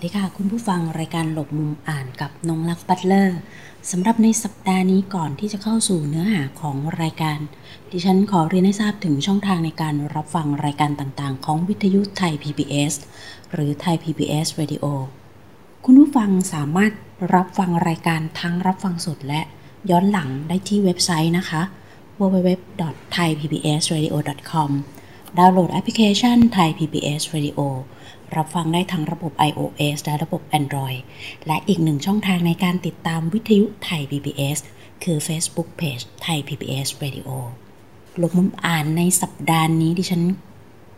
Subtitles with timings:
[0.00, 3.38] วัสดีค่ะ คุณผู้ฟังรายการหลบมุมอ่านกับนงลักษ์บัตเลอร์
[3.90, 7.38] สำหรับในสัปดาห์นี้ก่อนที่จะเข้าสู่เนื้อหาของรายการ
[7.90, 12.94] ดิฉันขอเรียนให้ทราบถึงช่องทางในการรับฟังรายการต่างๆ ของวิทยุไทย PBS
[13.52, 14.84] หรือไทย PBS Radio
[15.84, 16.92] คุณผู้ฟังสามารถ
[17.34, 19.40] รับฟังรายการทั้งรับฟังสดและ
[19.90, 21.62] ย้อนหลังได้ที่เว็บไซต์นะคะ
[22.20, 24.70] www.thaipbsradio.com
[25.38, 27.60] ดาวน์โหลดแอปพลิเคชัน Thai PBS Radio
[28.36, 31.00] รับฟังได้ทั้งระบบ iOS และระบบ Android
[31.46, 34.58] และอีกหนึ่งช่องทางในการติดตามวิทยุไทย PBS
[35.04, 37.28] คือ Facebook Page ไทย PBS Radio
[38.20, 40.22] ลงมุมอ่านในสัปดาห์นี้ดิฉัน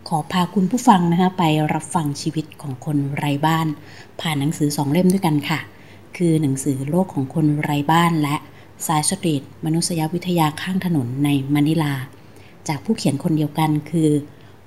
[0.09, 3.67] ขอพาคุณผู้ฟังนะคะไปรับฟังชีวิตของคนไร้บ้าน
[4.21, 5.61] ผ่านหนังสือสองเล่มด้วยกันค่ะ
[6.17, 8.37] คือหนังสือโลกของคนไร้บ้านและ
[8.87, 11.95] สายสตรีทมนุษยวิทยาข้างถนนในมะนิลา
[12.69, 14.11] จากผู้เขียนคนเดียวกันคือ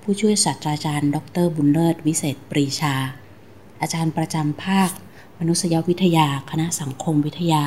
[0.07, 2.95] ผู้ช่วยศาสตราจารย์ ดร บุญเลิศ วิเศษปรีชา
[3.81, 4.91] อาจารย์ประจำภาค
[5.39, 7.63] มนุษยวิทยา คณะสังคมวิทยา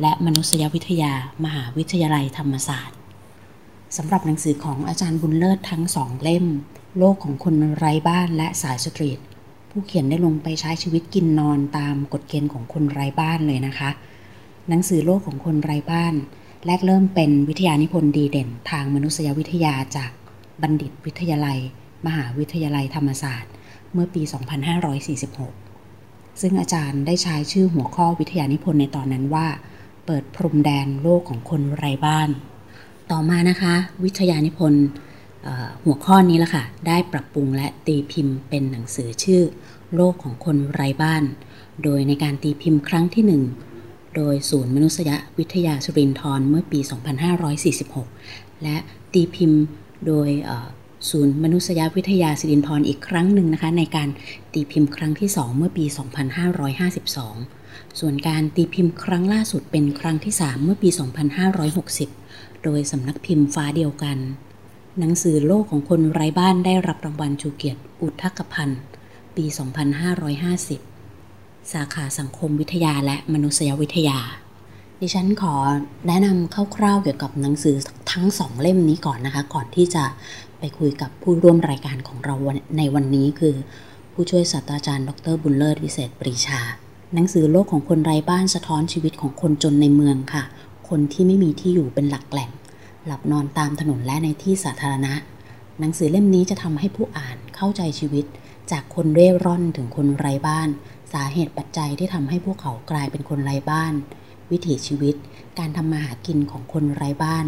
[0.00, 1.12] และมนุษยวิทยา
[1.44, 2.98] มหาวิทยาลัยธรรมศาสตร์
[3.96, 6.46] สำหรับหนังสือของอาจารย์บุญเลิศทั้งสองเล่ม
[6.98, 9.18] โลกของคนไร้บ้านและสายสตรีท
[9.70, 13.90] ผู้เขียนได้ลงไปใช้ชีวิตกินนอนตามกฎเกณฑ์ของคนไร้บ้านเลยนะคะ
[14.68, 16.14] หนังสือโลกของคนไร้บ้าน
[16.66, 20.10] แรกเริ่มเป็นวิทยานิพนธ์ดีเด่น ทางมนุษยวิทยาจาก
[20.62, 21.58] บัณฑิตวิทยาลัย
[22.06, 23.52] มหาวิทยาลัยธรรมศาสตร์
[23.92, 24.22] เมื่อปี
[25.46, 29.46] 2546 ซึ่งอาจารย์ได้ใช้ชื่อหัวข้อวิทยานิพนธ์ในตอนนั้นว่า
[30.06, 32.28] เปิดพรมแดนโลกของคนไร้บ้าน
[33.10, 34.84] ต่อมานะคะ วิทยานิพนธ์
[35.84, 39.42] หัวข้อนี้ละค่ะ ได้ปรับปรุงและตีพิมพ์เป็นหนังสือชื่อ
[39.94, 41.22] โลกของคนไร้บ้าน
[41.82, 43.42] โดยในการตีพิมพ์ครั้งที่หนึ่ง
[44.16, 46.80] โดยศูนย์มนุษยวิทยาสุรินทร์เมื่อปี
[48.06, 48.76] 2546 และ
[49.12, 49.62] ตีพิมพ์
[50.06, 50.28] โดย
[51.10, 54.08] ศูนย์มนุษยวิทยาสิรินทร์อีกครั้งหนึ่งนะคะในการ
[54.52, 55.84] ตีพิมพ์ครั้งที่ 2 เมื่อปี
[57.12, 60.88] 2552 ส่วนการตีพิมพ์ครั้งล่าสุดเป็นครั้งที่ 3 เมื่อปี
[62.16, 64.18] 2560 โดยสำนักพิมพ์ฟ้าเดียวกัน
[64.98, 68.80] หนังสือโลกของคนไร้บ้านได้รับรางวัลชูเกียรติอุทกพันธ์
[69.36, 69.44] ปี
[70.78, 74.18] 2550 สาขาสังคมวิทยาและมนุษยวิทยา
[75.02, 75.54] ดิฉันขอ
[76.06, 77.76] แนะนำคร่าวๆเกี่ยวกับหนังสือ
[78.12, 80.04] ทั้งสองเล่มนี้ก่อนนะคะ ก่อนที่จะ
[80.58, 82.34] ไปคุยกับผู้ร่วมรายการของเรา
[82.78, 83.54] ในวันนี้คือ
[84.12, 86.60] ผู้ช่วยศาสตราจารย์ ดรบุญเลิศวิเศษปรีชา
[87.14, 90.44] หนังสือโลกของคนไร้บ้านสะท้อนชีวิตของคนจนในเมืองค่ะ
[90.88, 92.50] คนที่ไม่มีที่อยู่เป็นหลักแหล่ง
[93.06, 95.14] หลับนอนตามถนนและในที่สาธารณะ
[95.80, 98.24] หนังสือเล่มนี้จะทำให้ผู้อ่านเข้าใจชีวิต
[98.70, 100.68] จากคนเร่ร่อนถึงคนไร้บ้าน
[101.12, 103.94] สาเหตุปัจจัยที่ทำให้พวกเขากลายเป็นคนไร้บ้าน
[104.50, 105.14] วิถีชีวิต
[105.58, 107.46] การทำมาหากินของคนไร้บ้าน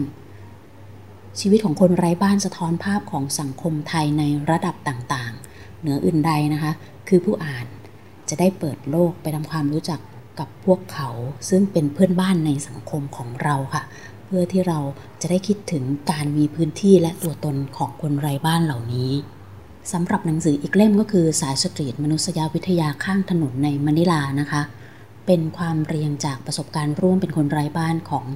[1.40, 6.72] ชีวิตของคนไร้บ้านสะท้อนภาพของสังคมไทยในระดับต่างๆ เหนืออื่นใดนะคะ
[7.08, 7.66] คือผู้อ่าน
[8.28, 10.00] จะได้เปิดโลกไปทำความรู้จัก
[10.38, 11.10] กับพวกเขา
[11.48, 13.82] ซึ่งเป็นเพื่อนบ้านในสังคมของเราค่ะ
[14.24, 14.78] เพื่อที่เรา
[15.20, 19.10] จะได้คิดถึงการมีพื้นที่และตัวตนของคนไร้บ้านเหล่านี้
[19.92, 24.62] สำหรับหนังสืออีกเล่มก็คือสายสตรีทมนุษยวิทยาข้างถนนในมะนิลานะคะ
[25.28, 28.26] เป็นความเรียงจากประสบการณ์ร่วมเป็นคนไร้บ้านของ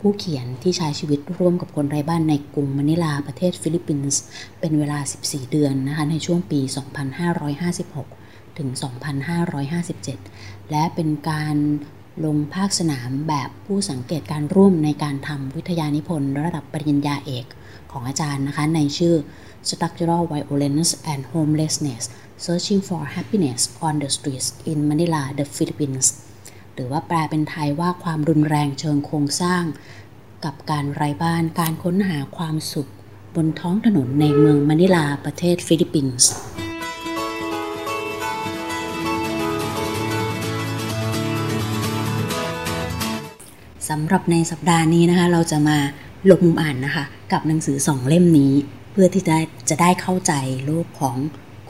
[0.00, 4.20] ผู้เขียนที่ใช้ชีวิตร่วมกับคนไร้บ้านในกรุงมะนิลาประเทศฟิลิปปินส์
[4.60, 6.60] เป็นเวลา 14 เดือนนะคะในช่วงปี
[7.98, 8.68] 2556 ถึง
[9.90, 11.56] 2557 และเป็นการ
[12.24, 17.46] ลงภาคสนามแบบผู้สังเกตการณ์ร่วมในการทำวิทยานิพนธ์ระดับปริญญาเอก
[17.92, 19.14] ของอาจารย์นะคะ ในชื่อ
[19.68, 22.04] Structural Violence and Homelessness
[22.44, 26.06] Searching for Happiness on the Streets in Manila the Philippines
[26.78, 29.62] หรือว่าแปลเป็นไทยว่าความรุนแรงเชิงโครงสร้าง
[30.44, 32.90] กับการไร้บ้านการค้นหาความสุข
[33.36, 36.30] บนท้องถนนในเมืองมะนิลาประเทศฟิลิปปินส์
[43.88, 45.78] สำหรับในสัปดาห์นี้นะคะ เราจะมา
[46.30, 48.52] ลงมุมอ่านนะคะ กับหนังสือสองเล่มนี้
[48.92, 49.36] เพื่อที่จะ
[49.68, 50.32] จะได้เข้าใจ
[50.66, 51.16] โลกของ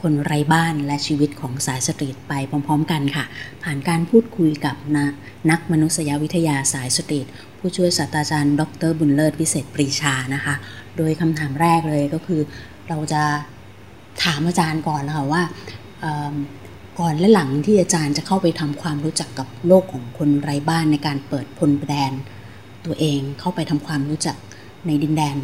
[0.01, 3.25] คนไร้บ้านและชีวิตของสายสตรีทไปพร้อม ๆ กันค่ะ
[3.63, 4.97] ผ่านการพูดคุยกับน
[5.49, 7.25] นักมนุษยวิทยาสายสตรีท
[7.59, 10.55] ผู้ช่วยศาสตราจารย์ ดรบุญเลิศวิเศษปรีชานะคะ
[10.97, 12.41] โดยคำถามแรกเลยก็คือ
[12.89, 13.23] เราจะ
[14.23, 15.43] ถามอาจารย์ก่อนแล้วค่ะว่า
[16.99, 22.11] ก่อนและหลังที่อาจารย์จะเข้าไปทำความรู้จักกับโลกของคนไร้บ้านในการเปิดพลแดน
[22.85, 24.37] ตัวเองเข้าไปทำความรู้จัก
[24.87, 25.37] ในดินแดน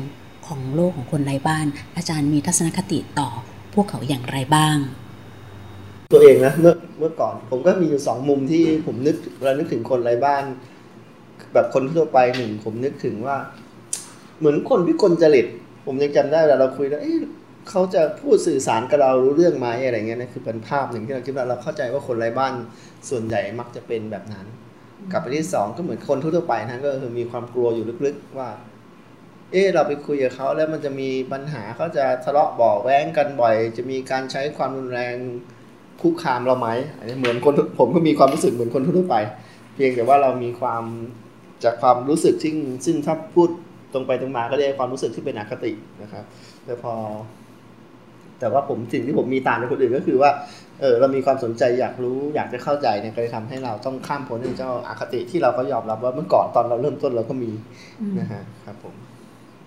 [0.47, 1.65] ของโลกของคนไร้บ้าน
[1.97, 3.29] อาจารย์มีทัศนคติต่อ
[3.75, 4.77] พวกเขาอย่างไรบ้าง
[6.13, 10.43] ตัวเองนะเมื่อเมื่อก่อนผมก็มีอยู่สองมุมที่ผมนึกเรานึกถึงคนไร้บ้าน
[11.53, 13.37] แบบคนทั่วไปหนึ่งผมนึกถึงว่า
[14.39, 15.47] เหมือนคนพิกลจริต
[15.85, 17.19] ผมยังจำได้เวลาเราคุยแล้วเอ๊ะ
[17.69, 22.53] เขาจะพูดสื่อสารกับเรารู้เรื่องไหมอะไรเงี้ยนะคือเป็นภาพหนึ่งที่เราคิดว่าเราเข้าใจว่าคนไร้บ้าน
[23.09, 24.45] ส่วนใหญ่มักจะเป็นแบบนั้น
[25.11, 28.49] กับไปที่สองก็เหมือนคนทั่วไปนะก็คือมีความกลัวอยู่ลึกๆว่า
[29.51, 35.15] เออเราไปคุยกับเขาแล้วมันจะมีปัญหาเขาจะทะเลาะเบาแว้งกันบ่อย จะมีการใช้ความรุนแรง
[36.01, 39.15] คุกคามเราไหมอันนี้เหมือนคนผมก็มีความรู้สึกเหมือนคนทั่วไป
[39.73, 40.83] เพียงแต่ว่าเรามีความ
[41.63, 43.49] จากความรู้สึกที่งซึ่งถ้าพูด
[43.93, 45.71] ตรงไปตรงมาก็ได้ความรู้สึกที่เป็นอคติ
[46.01, 46.23] นะครับ
[46.65, 46.93] แต่พอ
[48.39, 50.31] แต่ว่าผมสิ่งที่ผมมีต่างจากคนอื่นก็คือว่า
[50.81, 57.51] เออเรามีความสนใจอยากรู้อยากจะเข้าใจเนี่ยก็เลยทำให้เราต้องข้ามพ้นเจ้าอาคติที่เราก็ยอมรับว่าเมื่อก่อนตอนเราเริ่มต้นเราก็มี
[58.19, 58.95] นะฮะครับผม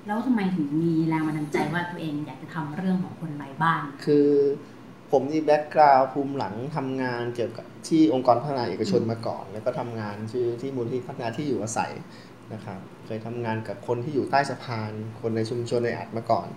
[0.08, 4.28] แล้วทำไมถึงมีแรงบันดาลใจว่าตัวเองอยากจะทำเรื่องของคนไร้บ้าน คือ
[5.10, 11.92] ผมนี่แบ็กกราวภูมิหลังทำงานเกี่ยวกับที่องค์กรพัฒนาเอกชนมาก่อน แล้วก็ทำงานชื่อที่มูลที่พัฒนาที่อยู่อาศัย
[12.52, 16.48] นะครับเคยทำงานกับคนที่อยู่ใต้สะพาน คนในชุมชนในอัดมาก่อน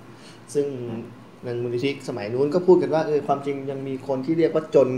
[0.53, 0.65] ซึ่ง
[1.43, 4.89] ในมูลนิธิสมัยนู้นก็พูดกันว่าเออความจริงยังมีคนที่เรียกว่าจน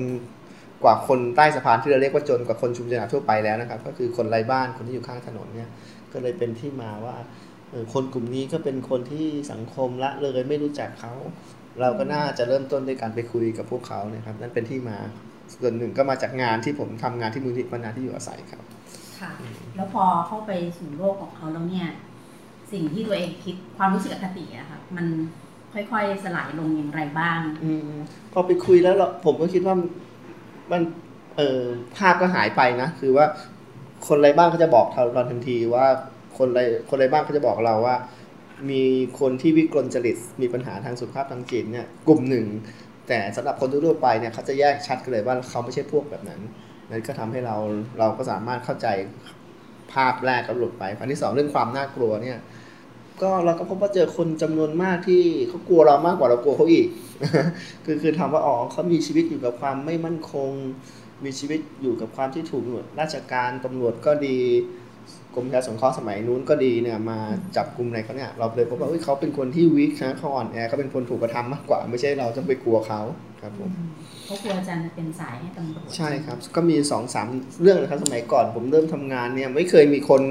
[0.83, 5.69] กว่าคนใต้สะพานที่เราเรียกว่าจนกว่าคนชุมชนทั่วไปแล้วนะครับ ก็คือคนไร้บ้านคนที่อยู่ข้างถนนเนี่ย
[6.13, 7.15] ก็เลยเป็นที่มาว่า
[7.93, 11.13] คนกลุ่มนี้ก็เป็นคนที่สังคมละเลยไม่รู้จักเขา
[11.81, 14.97] เราก็น่าจะเริ่มต้นด้วยการไปคุยกับพวกเขานะครับนั่นเป็นที่มา
[15.55, 18.63] ส่วนหนึ่งก็มาจากงานที่ผมทำงานที่มูลนิธิพัฒนาที่อยู่อาศัยครับ
[19.19, 19.31] ค่ะ
[19.75, 21.87] แล้วพอเข้าไปสู่โลกของเขาแล้วเนี่ย
[22.71, 25.05] สิ่งที่ตัวเองคิดความรู้สึกอคติอะค่ะมัน
[25.73, 27.91] ค่อยๆสลายลงอย่างไรบ้าง อืม
[28.33, 29.75] พอไปคุยแล้วเราผมก็คิดว่า
[30.71, 30.81] มัน
[31.37, 31.61] เออ
[31.97, 33.25] ภาพก็หายไปนะ คือว่า
[34.07, 35.85] คนไร้บ้านก็จะบอกเราทันทีว่า
[36.37, 36.59] คนไร
[36.89, 37.95] คนไรบ้านก็จะบอกเราว่า
[38.69, 38.83] มี
[39.19, 42.47] คนที่วิกลจริตมีปัญหาทางสุขภาพทางจิตเนี่ยกลุ่มหนึ่ง
[43.07, 46.41] แต่สำหรับคนทั่วไปเนี่ยเขาจะแยกชัดกันเลยว่าเขาไม่ใช่พวกแบบนั้น
[46.89, 47.55] นั่นก็ทำให้เรา
[47.99, 48.87] เราก็สามารถเข้าใจ
[49.93, 52.39] ภาพแรกก็หลุดไปอันที่สองเรื่องความน่ากลัวเนี่ย
[53.21, 56.87] ก็เราก็พบว่าเจอคนจำนวนมากที่เขากลัวเรามากกว่าเรากลัวเขาอีก
[57.85, 60.51] คือคือทำว่าอ๋อเขามีชีวิตอยู่กับความไม่มั่นคง
[61.25, 64.37] มีชีวิตอยู่กับความที่ถูกหน่วยราชการตำรวจก็ดี
[65.35, 67.17] กรมการสงเคราะห์สมัยนู้นก็ดีเนี่ยมา
[67.55, 73.01] จับกลุ่มอะไรเขาเนี่ยเราเลยพบว่าเขาเป็นคนที่วิกนะเขาอ่อนแอเขาเป็นคนถูกกระทำมากกว่า ไม่ใช่เราจะไปกลัวเขา
[73.41, 73.71] ครับผม
[74.25, 77.27] เขากลัวอาจารย์จะเป็นสายให้ตำรวจใช่ครับ ก็มีสองสาม
[77.61, 80.21] เรื่องนะครับสมัยก่อนผมเริ่มทำงานเนี่ยไม่เคยมีคน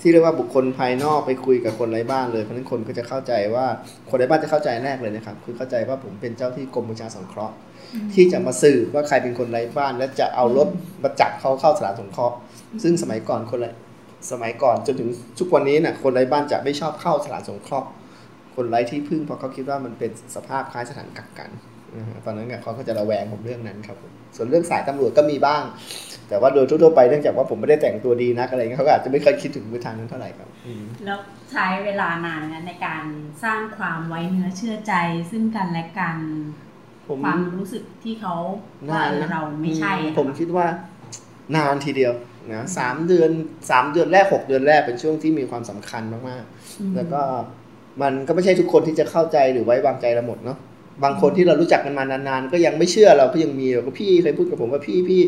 [0.00, 3.66] ที่เรียกว่าบุคคลภายนอกไปคุยกับคนไร้บ้านเลยเพราะฉะนั้นคนก็จะเข้าใจว่า
[4.10, 7.54] คนไร้บ้านจะเข้าใจแรกเลยนะครับคือเข้าใจว่าผมเป็นเจ้าที่กรมประชาสงเคราะห์
[8.14, 10.68] ที่จะมาสืบว่าใครเป็นคนไร้บ้าน และจะเอารถ
[11.02, 12.36] มาจับเขาเข้าสถานสงเคราะห์
[12.82, 13.70] ซึ่งสมัยก่อนคนไร้
[14.30, 17.88] สมัยก่อนจนถึงทุกวันนี้นะ่ะคนไร้บ้านจะไม่ชอบเข้าสถานสงเคราะห์
[18.56, 21.50] คนไร้ที่พึ่งเพราะเขาคิดว่ามันเป็นสภาพคล้ายสถานกักกัน
[21.96, 25.62] นะฮะตอนนั้นเนี่ยเขาก็จะระแวงผมเรื่องนั้นครับผมส่วนเรื่องสายตำรวจก็มีบ้าง
[26.28, 30.48] แต่ว่าโดยทั่วๆไปเนื่องจากว่าผมไม่ได้แต่งตัวดีนักอะไรเงี้ยเขาก็อาจจะไม่เคยคิดถึงไปทางนั้นเท่าไหร่ครับ
[31.04, 31.18] แล้ว
[31.52, 33.04] ใช้เวลานานนะในการ
[33.44, 34.94] สร้างความไว้เนื้อเชื่อใจ
[35.30, 36.16] ซึ่งกันและกัน
[37.08, 38.34] ผมความรู้สึกที่เขา
[38.90, 40.66] ว่าเออเราไม่ใช่อะผมคิดว่า
[41.56, 42.12] นานทีเดียว
[42.54, 43.30] นะสามเดือน
[43.70, 47.22] สามเดือนแรกหกเดือนแรกเป็นช่วงที่มีความสำคัญมากๆ แล้วก็
[48.02, 50.58] มันก็ไม่ใช่ทุกคนที่จะเข้าใจหรือไว้วางใจเราหมดเนาะ
[51.04, 55.22] บางคนที่เรารู้จักกันมานานๆ ก็ยังไม่เชื่อเราก็ยังมีก็พี่เคยพูดกับผมว่าพี่พี่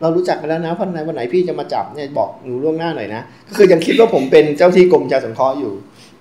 [0.00, 5.72] เรารู้จักกันแล้วนะวันไหนวันไหนพี่จะมาจับเนี่ยบอกหนูล่วงหน้าหน่อยนะก็คือยังคิดว่าผมเป็นเจ้าที่กรมประชาสงเคราะห์อยู่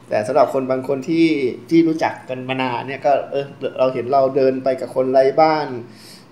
[0.10, 1.28] แต่สำหรับคนบางคนที่
[1.70, 3.46] ที่รู้จักกันมานานเนี่ยก็เออ
[3.80, 5.68] เราเห็นเราเดินไปกับคนไร้บ้าน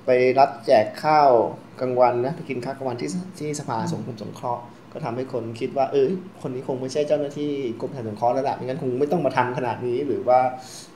[0.06, 1.32] ไปรับแจกข้าว
[1.80, 4.64] กลางวันนะไปกินข้าวกลางวันที่ที่สภาสงคมสงเคราะห์
[4.94, 6.10] ก็ทำให้คนคิดว่า เออ
[6.42, 7.52] คนนี้คงไม่ใช่เจ้าหน้าที่
[7.82, 10.40] กรมการสงเคราะห์แล้วล่ะไม่งั้นคงไม่ต้องมาทำขนาดนี้ หรือว่า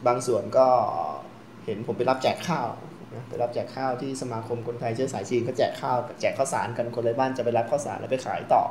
[0.07, 0.67] บางส่วนก็
[1.65, 2.69] เห็นผมไปรับแจกข้าว
[3.15, 8.63] นะไปรับแจกข้าวที่สมาคมคนไทยเชื้อสายจีนก็แจกข้าวแจกข้าวสารกันคนไร้บ้านจะไปรับข้าวสารแล้วไปขายต่อ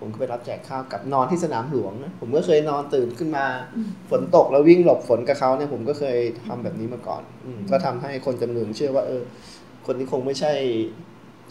[0.00, 3.46] ผมก็ไปรับแจกข้าวกับนอนที่สนามหลวงนะผมก็เคยนอนตื่นขึ้นมา
[4.10, 9.22] ฝนตกแล้ววิ่งหลบฝนกับเขาเนี่ยผมก็เคยทำแบบนี้มาก่อนอก็ทำให้คนจำนวนเชื่อว่า เออ
[9.86, 10.52] คนนี้คงไม่ใช่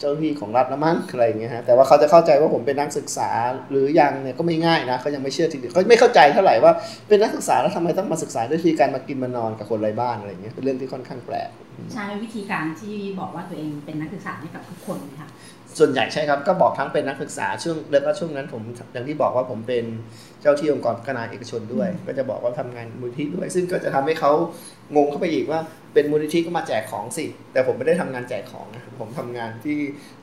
[0.00, 3.28] เจ้าหน้าที่ของรัฐละมั้งอะไรอย่างเงี้ยฮะแต่ว่าเขาจะเข้าใจว่าผมเป็นนักศึกษา
[3.70, 6.72] หรือยังเนี่ยก็ไม่ง่ายนะเขายังไม่เชื่อทีเดียวเขาไม่เข้าใจเท่าไหร่ว่า
[7.08, 11.48] เป็นนักศึกษาแล้วทำไมต้องมาศึกษาด้วยวิธีการมากินมานอนกับคนไร้บ้านอะไรเงี้ยเป็นเรื่องที่ค่อนข้างแปลก
[11.92, 15.28] ใช้วิธีการที่บอกว่าตัวเองเป็นนักศึกษาให้กับทุกคนนะคะ
[15.78, 19.84] ส่วนใหญ่ใช่ครับก็บอกทั้งเป็นนักศึกษาช่วงแล้วก็ช่วงนั้นผมอย่างที่บอกว่าผมเป็น
[20.40, 24.32] เจ้าที่องค์กรขนาดเอกชนด้วย ก็จะบอกว่าทำงานมูลนิธิด้วย ซึ่งก็จะทำให้เขา
[24.96, 25.60] งงเข้าไปอีกว่า
[25.94, 29.76] เป็นมูลนิธิก็มาแจกของสิ แต่ผมไม่ได้ทำงานแจกของนะผมทำงานที่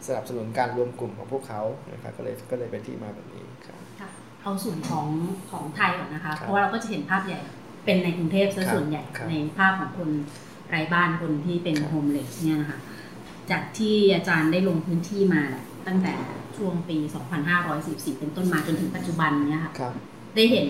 [0.08, 1.62] สนับสนุนการรวมกลุ่มของพวกเขา
[1.94, 4.10] นะครับก็เลยก็เลยเป็นที่มาแบบนี้ครับค่ะ
[4.42, 5.08] เอาส่วนของ
[5.52, 7.40] ของไทยก่อนนะคะครับเพราะว่าเราก็จะเห็นภาพใหญ่
[7.86, 10.10] เป็นในกรุงเทพซะครับส่วนใหญ่ครับในภาพของคน
[10.70, 12.80] ไร้บ้านคนที่เป็นครับโฮมเลสเนี่ยนะคะ
[13.52, 15.44] จากที่อาจารย์ได้ลงพื้นที่มา
[15.88, 16.14] ตั้งแต่
[16.56, 16.98] ช่วงปี
[17.60, 19.94] 2544 เป็นต้นมาจนถึงปัจจุบันเนี่ยค่ะครับ
[20.36, 20.70] ได้เห็น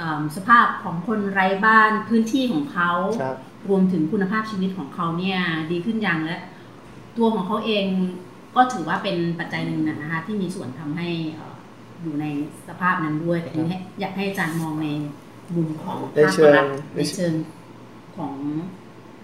[0.00, 3.36] อ่าสภาพของคนไร้บ้านพื้นที่ของเขาครับ
[3.68, 5.38] รวมถึงคุณภาพชีวิตของเขาเนี่ย
[5.70, 6.38] ดีขึ้นอย่างและ
[7.16, 7.86] ตัวของเขาเอง
[8.56, 11.54] ก็ถือว่าเป็นปัจจัยหนึ่งนะนะคะที่มีส่วนทำให้เอ่อ
[12.02, 12.26] อยู่ใน
[12.68, 14.88] สภาพนั้นด้วยแต่ทีนี้อยากให้อาจารย์มองใน
[15.54, 17.32] มุมของในภาคเชิงรัฐในเชิง
[18.16, 18.34] ของ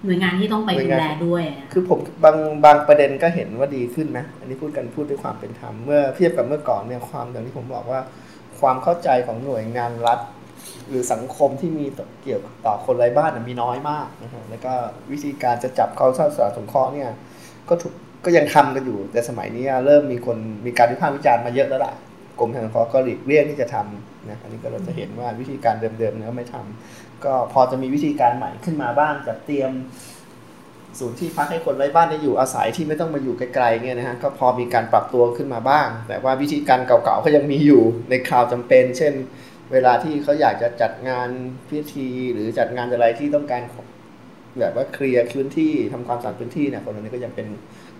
[0.04, 8.00] หน่วยงานที่ต้องไปหน่วยดูงานแลด้วยนะคือผมบางบางประเด็นก็เห็นว่าดีขึ้นนะ อันนี้พูดกันพูดด้วยความเป็นธรรมเมื่อเทียบกับเมื่อก่อนเนี่ยความอย่างที่ผมบอกว่า
[8.60, 10.18] ความเข้าใจของหน่วยงานรัฐ
[10.88, 14.72] หรือสังคมที่มีต่อเกี่ยวกับต่อคนไร้บ้านนะมีน้อยมากนะฮะแล้วก็
[15.12, 17.10] วิธีการจะจับเขาเข้าสารสงเคราะห์เนี่ย
[17.68, 17.92] ก็ถูก
[18.24, 21.94] ก็ยังทำกันอยู่ แต่สมัยนี้เริ่มมีคนมีการวิพากษ์วิจารณ์มาเยอะแล้วล่ะ
[22.38, 29.70] กรมทางสงเคราะห์ก็หลีกเลี่ยงที่จะทำนะอันนี้ก็เราจะเห็นว่าวิธีการเดิมๆเนี่ยก็ไม่ทำ ก็พอจะมีวิธีการใหม่ขึ้นมาบ้างจัดเตรียม
[30.98, 39.14] ศูนย์ที่พักให้คนไร้บ้านได้อยู่อาศัยที่ไม่ต้องมาอยู่ไกลๆเนี่ยนะฮะก็พอมีการปรับตัวขึ้นมาบ้าง แต่ว่าวิธีการเก่าๆก็ยังมีอยู่ในคราวจำเป็น เช่น
[39.72, 41.28] เวลาที่เขาอยากจะจัดงาน
[41.68, 43.62] พิธีหรือจัดงานอะไรที่ต้องการ
[44.60, 47.46] แบบว่าเคลียร์พื้นที่ทำความสะอาดพื้นที่เนี่ยคนเหล่านี้ก็ยังเป็น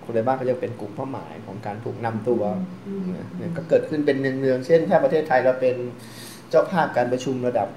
[0.04, 2.42] คนไร้บ้านก็ยังเป็นกลุ่มเป้าหมายของการถูกนำตัว
[2.86, 5.76] อืมนะเนี่ยก็เกิดขึ้นเป็นเนืองๆเช่น ถ้าประเทศไทยเราเป็น
[6.50, 7.68] เจ้าภาพการประชุมระดับ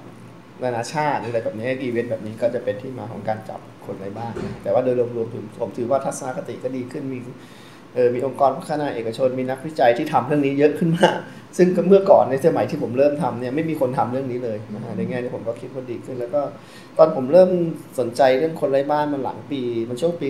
[0.62, 4.32] นานาชาติหรืออะไรแบบนี้อีเวนต์แบบนี้ก็จะเป็นที่มาของการจับคนไร้บ้าน
[4.62, 7.18] แต่ว่าโดยรวมๆผมผมถือว่าทัศนคติก็ดีขึ้นมี
[7.94, 11.16] เออมีองค์กรพัฒนาเอกชนมีนักวิจัยที่ทำเรื่องนี้เยอะขึ้นมาก
[11.58, 16.42] ซึ่งก็เมื่อก่อนในสมัยที่ผมเริ่มทำเนี่ยไม่มีคนทำเรื่องนี้เลยนะฮะในแง่นี้ผมก็คิดว่าดีขึ้น แล้วก็
[16.98, 17.50] ตอนผมเริ่ม
[17.98, 20.28] สนใจเรื่องคนไร้บ้านมันหลังปี มันช่วงปี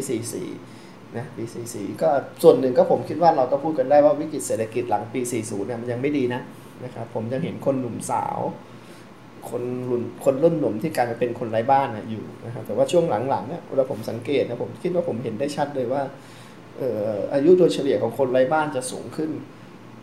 [0.57, 2.09] 44 นะปี 44 ก็
[2.43, 6.41] ส่วนหนึ่งก็ผมคิดว่าเราก็พูดกันได้ว่าวิกฤตเศรษฐกิจหลังปี 40 เนี่ยมันยังไม่ดีนะ
[6.85, 8.39] นะครับผมยังเห็นคนหนุ่มสาว
[9.51, 16.03] คนรุ่นคนรุ่นหนุ่มที่กลายมาเป็นคนไร้บ้านนะอยู่นะครับแต่ว่าช่วงหลังๆเนี่ยเวลาผมสังเกตนะผมคิดว่าผมเห็นได้ชัดเลยว่า
[16.79, 19.31] เอ่ออายุโดยเฉลี่ยของคนไร้บ้านจะสูงขึ้น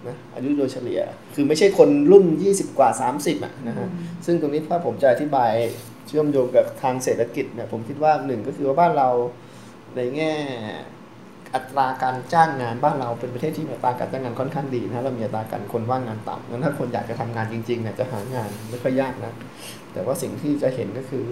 [0.07, 0.99] นะอายุโดยเฉลี่ย
[1.35, 3.87] คือไม่ใช่คนรุ่น 20 กว่า 30อะนะฮะ
[4.25, 5.51] ซึ่งตรงนี้ถ้าผมจะอธิบาย
[6.07, 9.09] เชื่อมโยงกับทางเศรษฐกิจเนี่ยผมคิดว่าหนึ่งก็คือว่าบ้านเรา
[9.95, 10.33] ในแง่
[11.55, 19.33] อัตราการจ้างงานบ้านเราเป็นประเทศที่มีอัตราการจ้างงานค่อนข้างดีนะเรามีอัตราการคนว่างงานต่ำงั้นถ้าคนอยากจะทำงานจริงๆเนี่ยจะหางานไม่ค่อยยากนะ
[19.93, 21.25] แต่ว่าสิ่งที่จะเห็นก็คือ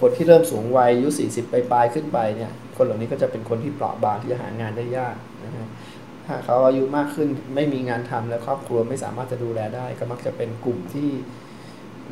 [0.00, 5.66] คนที่เริ่มสูงวัยอายุ 40 ไปปลายขึ้นไปเนี่ย คนเหล่านี้ก็จะเป็นคนที่เปราะบางที่จะหางานได้ยากนะฮะ
[6.26, 11.08] ถ้าเขาอายุมากขึ้นไม่มีงานทำและครอบครัวไม่สามารถจะดูแลได้ ก็มักจะเป็นกลุ่มที่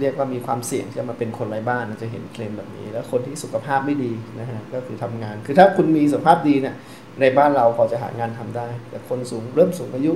[0.01, 6.75] เรียกว่ามีความเสี่ยงที่จะมาเป็นคนไร้บ้านจะเห็นเทรนแบบนี้ แล้วคนที่สุขภาพไม่ดีนะฮะก็คือทำงาน คือถ้าคุณมีสุขภาพดีเนี่ย
[7.21, 10.13] ในบ้านเราพอจะหางานทำได้ แต่คนสูงเริ่มสูงอายุ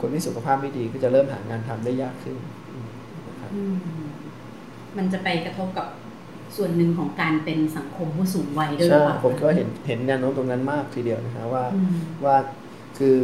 [0.00, 2.36] คนที่สุขภาพไม่ดีก็จะเริ่มหางานทำได้ยากขึ้น
[2.72, 2.88] อืม
[3.28, 3.76] นะครับอืม
[4.96, 5.86] มันจะไปกระทบกับ
[6.56, 12.36] ส่วนหนึ่งของการเป็นสังคมผู้สูงวัยด้วยหรืใช่อเปล่าผมก็เห็นเห็นแนวโน้มตรงนั้นมากทีเดียวนะฮะว่าอืมว่า
[12.98, 13.20] คือ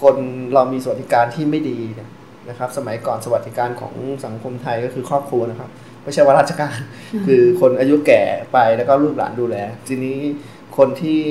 [0.00, 0.16] คน
[0.54, 2.10] เรามีสวัสดิการที่ไม่ดีเนี่ย
[2.48, 5.70] นะครับ สมัยก่อนสวัสดิการของสังคมไทยก็คือครอบครัวนะครับ
[6.02, 6.78] ไม่ใช่ว่าราชการ
[7.26, 9.56] คือคนอายุแก่ไปแล้วก็ลูกหลานดูแล
[9.88, 10.18] ทีนี้
[10.76, 11.22] คนที่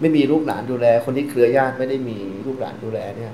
[0.00, 2.16] ไม่มีลูกหลานดูแล คนที่เครือญาติไม่ได้มี
[2.46, 3.32] ลูกหลานดูแลเนี่ย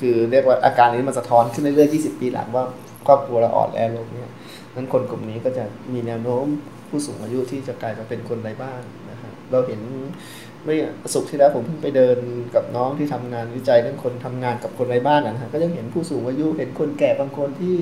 [0.00, 2.64] คือเรียกว่าอาการนี้มันสะท้อนขึ้นเรื่อยๆ20 ปีหลังว่า
[3.06, 4.30] ครอบครัวเราอ่อนแอลงเนี่ย
[4.74, 6.46] นั้นคนกลุ่มนี้ก็จะมีแนวโน้ม
[6.88, 9.80] ผู้สูงอายุที่จะกลายมาเป็นคนไร้บ้านนะครับเราเห็น
[10.64, 10.76] เมื่อ
[11.14, 12.18] สุกร์ที่แล้วผมเพิ่งไปเดิน
[12.54, 17.76] กับน้องที่ทำงานวิจัยเรื่องคนทำงานกับคนไร้บ้านนะฮะก็ยังเห็นผู้สูงอายุเห็นคนแก่บางคนที่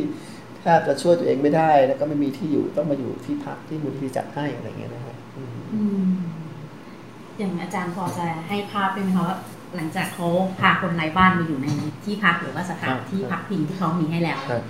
[0.60, 5.16] แทบจะช่วยตัวเองไม่ได้ แล้วก็ไม่มีที่อยู่ต้องมาอยู่ที่พักที่มูลนิธิจัดให้อะไรเงี้ยนะฮะ
[7.38, 9.38] อืมอืมอย่างอาจารย์พอจะให้ภาพได้ไหมคะว่า
[9.76, 10.28] หลังจากเขา
[10.60, 11.68] พาคนไร้บ้านมาอยู่ใน
[12.04, 14.64] ที่พักหรือว่าสถานที่พักพิงที่เขามีให้แล้วครับ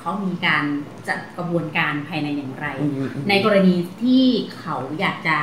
[0.00, 0.64] เขามีการ
[1.08, 4.24] จัดกระบวนการภายในอย่างไรอืมอืมอืมในกรณีที่
[4.58, 5.36] เขาอยากจะ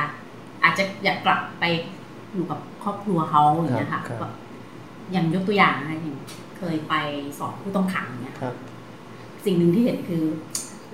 [0.64, 1.64] อาจจะอยากกลับไป
[2.34, 4.32] อยู่กับครอบครัวเขาอย่างเงี้ยค่ะครับแบบ
[5.12, 6.16] อย่างยกตัวอย่างนะคะอย่าง
[6.58, 6.94] เคยไป
[7.38, 8.54] สอบผู้ต้องขังเนี่ยครับ
[9.44, 10.24] สิ่งหนึ่งที่เห็นคือ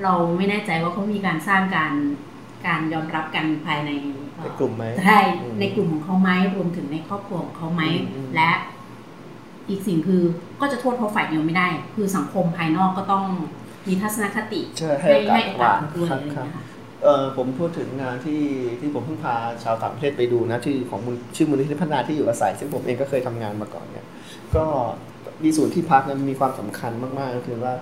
[0.03, 1.93] เราไม่แน่ใจว่าเขามีการสร้างการ
[2.67, 3.91] การยอมรับกันภายใน
[4.37, 8.51] เอ่อในกลุ่มไหมใช่อืมในกลุ่มของเขาไหมรวมถึงในครอบครัวของเขาไหมอืมอืมและ
[9.69, 10.23] อีกสิ่งคือ
[10.61, 13.25] ก็จะโทษเขาฝ่ายเดียวไม่ได้ คือสังคมภายนอกก็ต้อง
[13.89, 16.65] มีทัศนคติใช่ให้ให้โอกาสให้โอกาสว่าเขาด้วยครัอะบไรอย่างครับเงี้ยค่ะ
[17.03, 18.43] เออผมพูดถึงงานที่
[18.81, 24.07] ที่ผมเพิ่งพาชาวต่างประเทศไปดูนะที่ของมูลชื่อมูลนิธิพัฒนาที่อยู่อาศัย ซึ่งผมเองก็เคยทำงานมาก่อนเนี่ย
[24.57, 24.65] ก็
[25.45, 27.75] มีศูนย์ที่พักเนี่ยมีความสำคัญมากๆก็คือว่า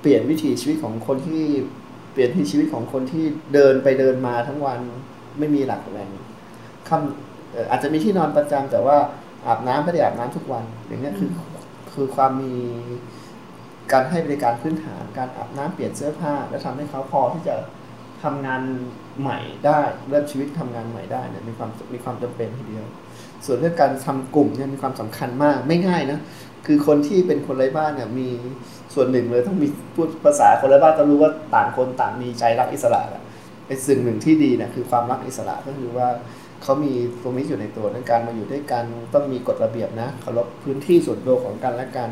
[0.00, 1.42] เปลี่ยนวิถีชีวิตของคนที่
[2.14, 4.80] เปลี่ยนวิถีชีวิตของคนที่เดินไปเดินมาทั้งวัน
[5.38, 6.10] ไม่มีหลักแหล่ง
[6.88, 8.96] คำอาจจะมีที่นอนประจำแต่ว่า
[9.46, 11.30] อาบน้ำไม่ได้อาบน้ำทุกวัน อย่างเงี้ยคือ
[11.94, 12.54] คือความมี
[13.92, 17.56] การให้บริการพื้นฐานการอาบน้ำเปลี่ยนเสื้อผ้า และทำให้เขาพอที่จะ
[18.22, 18.62] ททำงาน
[19.20, 22.86] ใหม่ได้เริ่มชีวิตทำงานใหม่ได้เนี่ยมีความมีความจำเป็นทีเดียว
[23.44, 26.18] ส่วนเรื่องการทำกลุ่มเนี่ยมีความสำคัญมากไม่ง่ายนะ
[26.66, 28.28] คือคนที่เป็นคนไร้บ้านเนี่ยมี
[28.94, 33.02] ส่วนหนึ่งเลยต้องมีพูดภาษาคนไร้บ้านต้องรู้ว่าต่างคนต่างมีใจรักอิสระ
[33.66, 36.08] เป็นสิ่งหนึ่งที่ดีเนี่ยคือความรักอิสระก็คือว่า
[36.62, 36.92] เขามี
[37.22, 42.10] ตรงนี้อยู่ในตัวในการมาอยู่ด้วยกันต้องมีกฎระเบียบนะเคารพพื้นที่ส่วนตัวของกันและกัน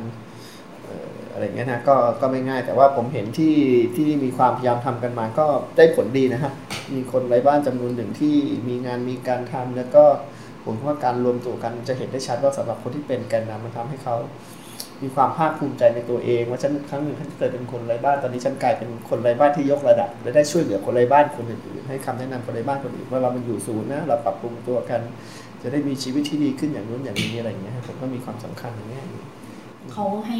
[1.33, 3.57] อะไรเงี้ยนะก็ก็ไม่ง่าย แต่ว่าผมเห็นที่
[3.97, 6.53] ที่มีความพยายามทำกันมาก็ได้ผลดีนะฮะ
[6.93, 8.37] มีคนไร้บ้านจำนวนหนึ่งที่
[8.69, 10.05] มีงานมีการทำแล้วก็
[10.65, 14.17] ผมว่าการรวมตัวกันจะเห็นได้ชัดว่าสำหรับคนที่เป็นแกนนำมันทำให้เขา
[15.03, 25.01] มีความภาคภูมิใจในตัวเองว่าฉันครั้งหนึ่งฉันเคยเป็นคนไร้บ้านตอนนี้ฉันกลายเป็นคนไร้บ้านที่ยกระดับ และได้ช่วยเหลือคนไร้บ้านคนอื่นๆให้คำแนะนำคนไร้บ้านคนอื่นว่าเรามันอยู่ศูนย์นะเราปรับปรุงตัวกัน
[25.63, 29.01] จะได้มีชีวิตที่ดีขึ้นอย่างนู้นอย่างนี้อะไรอย่างเงี้ยผมก็มีความสำคัญอย่างนี้
[29.93, 30.39] เขาให้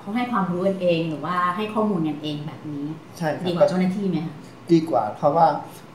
[0.00, 2.86] เขาให้ความรู้กันเองหรือว่าให้ข้อมูลกันเองแบบนี้
[3.18, 4.18] ใช่ดีกว่าเจ้าหน้าที่ไหม
[4.72, 5.46] ดีกว่าเพราะว่า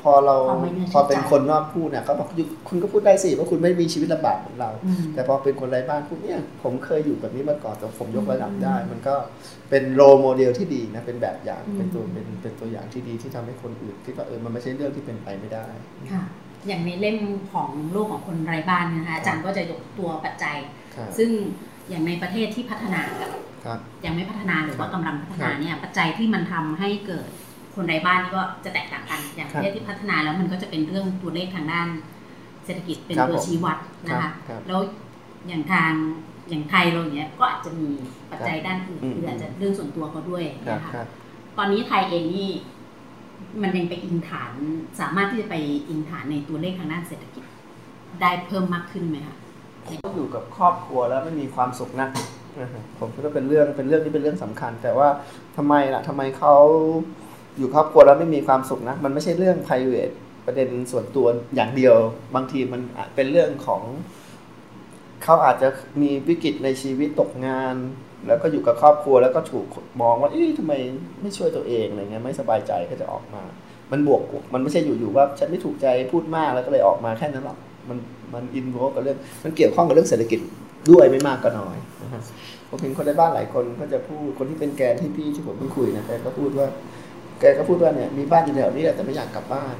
[0.03, 0.35] พอเรา
[0.93, 2.27] พอเป็นคนนอกพูดเนี่ยเขาบอก
[2.69, 4.71] คุณก็พูดได้สิว่าคุณไม่มีชีวิตลำบากเหมือนเรา
[5.13, 9.15] แต่พอเป็นคนไร้บ้านพูดเนี่ยผมเคยอยู่แบบนี้มาก่อนแต่ผมยกระดับได้ มันก็
[9.69, 15.65] เป็นโรโมเดลที่ดีนะเป็นแบบอย่างเป็นตัวเป็นเป็นตัวอย่างที่ดีที่ทำให้คนอื่นที่ว่าเออมันไม่ใช่เรื่องที่เป็นไปไม่ได้
[16.11, 16.23] ค่ะ
[16.67, 17.17] อย่างในเล่ม
[17.53, 20.57] ของโลกของคนไร้บ้านนะคะอาจารย์ก็จะยกตัวปัจจัย
[21.17, 21.29] ซึ่ง
[21.89, 27.29] อย่างในประเทศที่พัฒนากับยังไม่พัฒนาหรือว่ากำลังพัฒนาเนี่ยปัจจัยที่มันทำให้เกิด
[27.75, 31.87] คนไร้บ้านนี่ก็จะแตกต่างกัน อย่างประเทศที่พัฒนาแล้วมันก็จะเป็นเรื่องตัวเลขทางด้าน
[32.65, 34.29] เศรษฐกิจเป็นตัวชี้วัดนะคะ
[34.67, 34.79] แล้ว
[35.47, 35.91] อย่างทาง
[36.49, 37.89] อย่างไทยเราเนี้ยก็อาจจะมี
[38.31, 40.91] ปัจจัยด้านอื่นคืออาจจะเรื่องส่วนตัวเขาด้วยนะคะ
[41.57, 42.49] ตอนนี้ไทยเองนี่
[43.61, 44.51] มันยังไปอิงฐาน
[44.99, 45.55] สามารถที่จะไป
[45.89, 47.43] อิงฐานในตัวเลขทางด้านเศรษฐกิจ
[48.21, 49.35] ได้เพิ่มมากขึ้นไหมคะ
[50.03, 52.09] ต้องอยู่กับครอบครัวแล้วไม่มีความสุขนะ
[52.99, 55.07] ผมคิดว่าเป็นเรื่องเป็นเรื่องที่เป็นเรื่องสำคัญ แต่ว่า
[55.57, 56.55] ทำไมล่ะทำไมเขา
[57.61, 60.11] อยู่ครอบครัวแล้วไม่มีความสุขนะ มันไม่ใช่เรื่อง p r i v a t
[60.45, 61.95] ประเด็นส่วนตัวอย่างเดียว
[62.35, 62.81] บางทีมัน
[63.15, 63.81] เป็นเรื่องของ
[65.23, 65.69] เขาอาจจะ
[66.01, 67.75] มีวิกฤตในชีวิตตกงาน
[68.27, 69.67] แล้วก็อยู่กับครอบครัวแล้วก็ถูก
[70.01, 70.73] มองว่าเอ๊ะทำไม
[71.21, 73.43] ไม่ช่วยตัวเองอะไรเงี้ยไม่สบายใจก็จะออกมา
[73.91, 74.21] มันบวก
[74.53, 77.57] มันไม่ใช่อยู่ๆว่าฉันไม่ถูกใจพูดมากแล้วก็เลยออกมาแค่นั้นหรอก
[77.89, 77.97] มัน
[78.33, 80.39] มันอินโวกับเรื่องมันเกี่ยวข้องกับเรื่องเศรษฐกิจ
[80.91, 81.77] ด้วยไม่มากก็น้อย
[82.69, 86.67] ผมเห็นคนในบ้านหลายคนก็จะพูดคนที่เป็นแกนที่พี่ที่ผมเพิ่งคุยนะแกก็พูดว่า
[87.41, 89.75] แกก็พูดว่าเนี่ยมีบ้านอยู่แถวนี้แหละแต่ไม่อยากกลับบ้าน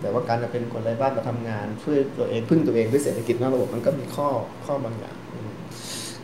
[0.00, 4.28] แต่ว่าการจะเป็นคนไร้บ้านมาทำงานช่วยตัวเองพึ่งตัวเองด้วยเศรษฐกิจนอกระบบมันก็มีข้อ
[4.66, 5.16] ข้อบางอย่าง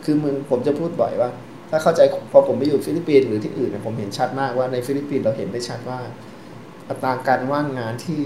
[0.05, 1.31] คือมึงผมจะพูดบ่อยว่า
[1.71, 2.01] ถ้าเข้าใจ
[2.33, 6.01] พอผมไปอยู่ฟิลิปปินส์หรือที่อื่นเนี่ยผมเห็นชัดมากว่าในฟิลิปปินส์เราเห็นได้ชัดว่า
[6.89, 8.23] อัตราการว่างงานที่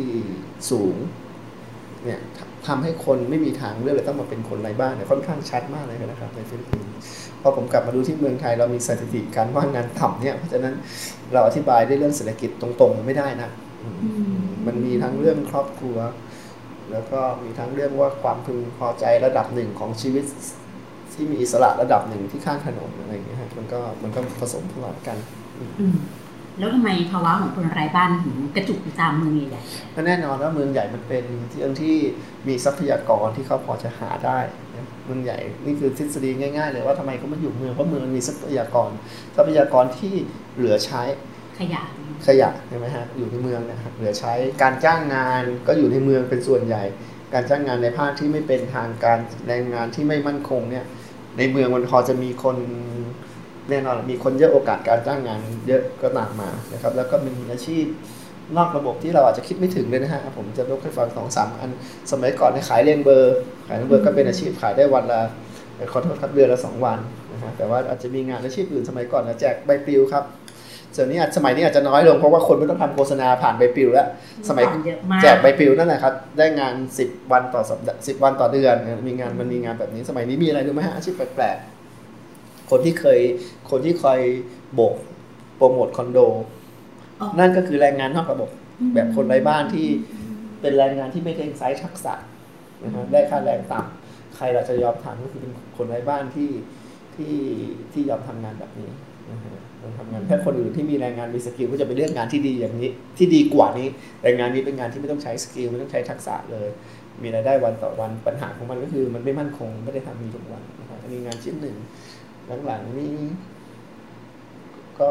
[0.70, 0.96] สูง
[2.04, 2.20] เนี่ย
[2.66, 6.90] ทำให้คนไม่มีทางเลือกเลยต้องมาเป็นคนไร้บ้านเนี่ยค่อนข้างชัดมากเลยนะครับในฟิลิปปินส์
[7.42, 10.74] พอผมกลับมาดูที่เมืองไทยเรามีสถิติการว่างงานต่ำเนี่ยเพราะฉะนั้น
[11.32, 13.50] เราอธิบายได้เรื่องเศรษฐกิจตรงๆไม่ได้นะ
[14.66, 15.96] มันมีทั้งเรื่องครอบครัว
[16.92, 20.24] แล้วก็มีทั้งเรื่องว่าความพึงพอใจระดับหนึ่งของชีวิต
[21.12, 25.18] ที่มีอิสระระดับหนึ่งที่ข้างถนนอะไรอย่างเงี้ยมันก็มันก็ผสมผสานกัน
[26.58, 29.62] แล้วทำไมภาวะของคนไร้บ้านถึงกระจุกอยู่ตามเมืองใหญ่
[29.94, 31.96] ก็แน่นอนว่าเมืองใหญ่มันเป็นที่เรื่องที่
[32.48, 34.38] มีทรัพยากรที่เขาพอจะหาได้
[35.06, 38.90] เมืองใหญ่นี่คือทฤษฎีง่ายๆเลยว่าทำไมเขามาอยู่เมืองเพราะเมืองมีทรัพยากร
[39.36, 40.14] ทรัพยากรที่
[40.56, 41.02] เหลือใช้
[41.58, 41.82] ขยะ
[42.26, 46.82] ขยะใช่ไหมฮะอยู่ในเมืองนะครับเหลือใช้การจ้างงานก็อยู่ในเมืองเป็นส่วนใหญ่
[47.34, 50.84] การจ้างงานในภาคที่ไม่เป็นทางการแรงงานที่ไม่มั่นคงเนี่ย
[51.38, 52.56] ในเมืองมันพอจะมีคน
[53.70, 57.84] แน่นอนมีคนเยอะโอกาสการจ้างงานเยอะก็ตามมานะครับแล้วก็มีอาชีพ
[58.56, 61.70] นอกระบบที่เราอาจจะคิดไม่ถึงเลยนะฮะผมจะยกให้ฟังสองสามอัน
[62.12, 63.34] สมัยก่อนในขายเรียงเบอร์
[63.68, 65.20] ขายเรียงเบอร์ก็เป็นอาชีพขายได้วันละ
[65.92, 66.98] ขอโทษครับเดือนละสองวัน
[67.32, 70.24] นะฮะแต่ว่าอาจจะมีงานอาชีพอื่นสมัยก่อนนะแจกใบปลิวครับ
[70.96, 74.06] ส่วนนี้สมัยนี้อาจจะน้อยลงเพราะว่าคนไม่ต้องทำโฆษณาผ่านใบปลิวแล้ว
[74.48, 74.64] สมัย
[75.22, 81.56] แจกใบปลิวนั่นแหละครับได้งานสิบวันต่อสัปดาห์สิบวันต่อเดือนมีงานมันมีงานแบบนี้สมัยนี้มีอะไรรู้ไหมฮะอาชีพแปลก
[82.72, 83.20] คนที่เคย
[83.70, 84.20] คนที่คอย
[84.74, 84.94] โบก
[85.56, 86.18] โปรโมทคอนโด
[87.38, 88.50] นั่นก็คือแรงงานนอกระบบ
[88.94, 89.86] แบบคนไร้บ้านที่
[90.60, 92.14] เป็นแรงงานที่ไม่ได้ใช้ทักษะ
[92.84, 96.50] นะฮะได้ค่าแรงต่ำใครเราจะยอมทำก็คือเป็นคนไร้บ้านที่
[97.14, 97.34] ที่
[97.92, 98.90] ที่ยอมทำงานแบบนี้
[99.30, 99.60] นะฮะ
[99.98, 103.88] ทำงานแค่คนอื่นที่มีแรงงานมี skill ก็จะไปเลือกงานที่ดีอย่างนี้ ที่ดีกว่านี้
[104.22, 106.68] แรงงานนี้เป็นงานที่ไม่ต้องใช้ skill ไม่ต้องใช้ทักษะเลย
[107.22, 111.76] มีรายได้วันต่อวันปัญหาของมันก็คือ มันไม่มั่นคงไม่ได้ทำมีทุกวันนะครับอันนี้งานชิ้นหนึ่ง
[112.66, 113.18] หลังๆนี้
[115.00, 115.10] ก็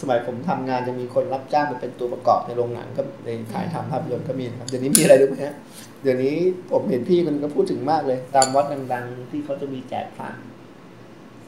[0.00, 5.54] สมัยผมทำงานจะมีคนรับจ้างมาเป็นตัวประกอบในโรงหนังก็ในถ่ายทำภาพยนตร์ก็มีครับเดี๋ยวนี้มีอะไรรู้ไหมฮะ
[6.02, 6.34] เดี๋ยวนี้
[6.70, 10.28] ผมเห็นพี่มันก็พูดถึงมากเลย ตามวัดดัง ๆ ที่เขาจะมีแจกพระ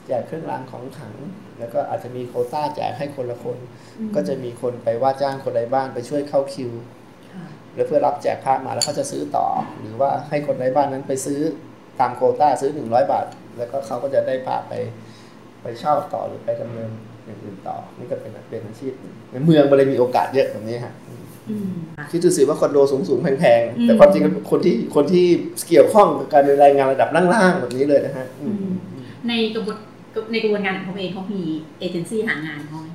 [0.06, 1.14] แจกเครื่องรางของขลัง
[1.58, 3.58] แล้วก็อาจจะมีโควต้าแจกให้คนละคน
[4.14, 6.70] ก็จะมีคนไปว่าจ้างคนใดบ้านไปช่วยเข้าคิว
[7.32, 9.46] ค่ะแล้วเพื่อรับแจกผ้ามาแล้วเขาจะซื้อต่อ
[9.80, 11.40] หรือว่าให้คนในบ้านนั้นไปซื้อ
[12.00, 13.26] ตามโควต้าซื้อหนึ่งร้อยบาท
[13.58, 14.72] แล้วก็เขาก็จะได้ผ้าไป
[15.64, 16.90] ไปเช่าต่อหรือไปดำเนิน
[17.24, 20.94] อย่างอื่นต่อ นี่ก็เป็นเป็นอาชีพหนึ่งในเมืองมันเลยมีโอกาสเยอะแบบนี้ฮะ
[21.48, 21.70] อืม
[22.10, 25.26] คิดดูสิว่าคอนโดสูงสูงๆแพงอืมๆแต่ความจริงแล้วคนที่คนที่
[25.68, 28.54] เกี่ยวข้องกับการเป็นรายงานระดับล่างๆแบบนี้เลยนะฮะอืม
[29.28, 29.76] ในกระบวน
[30.32, 31.42] ในกระบวนการของเขาเองเขามี
[31.80, 32.88] เอเจนซี่หางานเขาไหม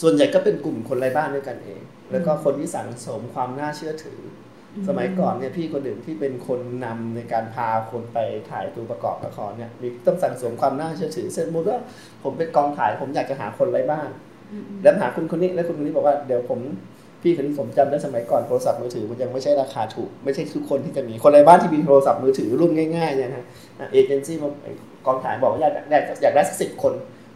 [0.00, 1.80] ส่วนใหญ่ก็เป็นกลุ่มคนไร้บ้านด้วยกันเอง
[2.12, 4.45] แล้วก็คนที่สั่งสมความน่าเชื่อถืออม
[4.88, 8.18] สมัยก่อนเนี่ยพี่คนหนึ่งที่เป็นคนนำในการพาคนไป
[8.50, 11.78] ถ่ายตัวประกอบละครเนี่ยมีต้องสั่งสมความน่าเชื่อถือเช่นสมมติว่า
[12.22, 14.08] ผมเป็นกองถ่ายผมอยากจะหาคนไร้บ้าน
[14.52, 16.60] อืมอืมแล้วหาคุณคนนี้แล้วคุณคนนี้บอกว่าเดี๋ยวผม
[17.22, 23.44] พี่คนนี้ผมจำได้สมัยก่อนโทรศัพท์มือถือมันยังไม่ใช่ราคาถูก ไม่ใช่ทุกคนที่จะมีคนไร้บ้านที่มีโทรศัพท์มือถือรุ่นง่ายๆเนี่ยนะ
[23.92, 24.36] เอเจนซี่
[25.06, 26.92] กองถ่ายบอกว่าอยากได้อยากได้สักสิบคน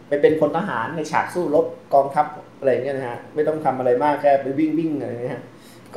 [0.07, 2.25] ไปเป็นพลทหารในฉากสู้รบกองทัพ
[2.59, 5.43] อะไรเงี้ยนะฮะไม่ต้องทำอะไรมากแค่ไปวิ่งวิ่งอะไรเงี้ยฮะ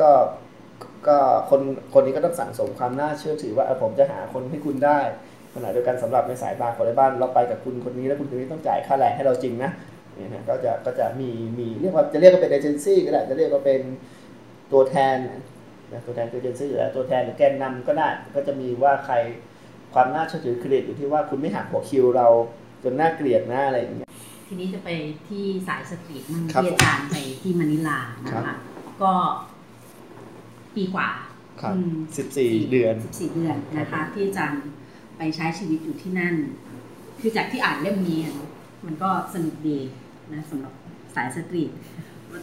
[0.00, 0.08] ก็
[1.08, 1.16] ก็
[1.50, 1.60] คน
[1.94, 4.98] คนนี้ก็ต้องสั่งสมความน่าเชื่อถือว่าเออผมจะหาคนให้คุณได้
[5.54, 9.70] ขณะเดียวกันสำหรับในสายตาคนในบ้านเราไปกับคุณคนนี้แล้วคุณคนนี้ต้องจ่ายค่าแรงให้เราจริงนะ
[10.16, 13.80] เนี่ยนะก็จะก็จะมีมีเรียกว่าจะเรียกว่าเป็นเอเจนซี่ก็ได้จะเรียกว่าเป็น
[14.72, 15.16] ตัวแทน
[15.92, 19.14] นะตัวแทนคือเอเจนซี่หรือตัวแทนหรือแกนนำก็ได้ก็จะมีว่าใคร
[19.94, 22.26] ความน่าเชื่อถือเครดิตอยู่ที่ว่าคุณไม่หักหัวคิวเรา
[22.82, 24.08] จนน่าเกลียดนะอะไรอย่างเงี้ย
[24.46, 24.88] ทีนี้จะไป
[25.28, 28.56] ที่สายสตรีทมั่งครับที่อาจารย์ไปที่มะนิลานะครับคะ
[29.02, 29.12] ก็
[30.76, 31.08] ปีกว่า
[31.60, 34.62] ครับอืมสิบสี่เดือนสี่เดือนนะครัคะบที่อาจารย์
[35.16, 36.34] ไปใช้ชีวิตอยู่ที่นั่น
[37.20, 38.50] คือจากที่อ่านเล่มนี้อะเนอะ
[38.86, 39.78] มันก็สนุกดี
[40.32, 40.72] นะสำหรับ
[41.14, 41.70] สายสตรีท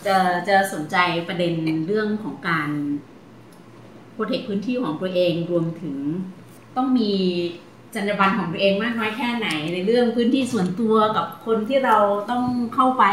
[0.07, 0.17] จะ
[0.47, 1.53] จะสนใจประเด็น
[1.87, 2.69] เรื่องของการ
[4.13, 5.95] โปรเทคพื้นที่ของตัวเองรวมถึง
[6.77, 7.11] ต้องมี
[7.95, 11.97] จรรยาบรรณของตัวเองมากน้อยแค่ไหน ในเรื่องพื้นที่ส่วนตัวกับคนที่เรา
[12.31, 12.43] ต้อง
[12.75, 13.03] เข้าไป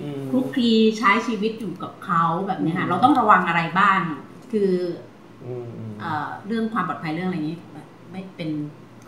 [0.00, 4.00] อืมคลุกคลีใช้ชีวิตอยู่กับเขาแบบเนี้ยอืค่ะมเราต้องระวังอะไรบ้าง
[4.52, 4.70] คือ
[5.44, 8.48] อืมอืมเอ่อเรื่องความปลอดภัยเรื่องอะไรนี้แบบไม่เป็น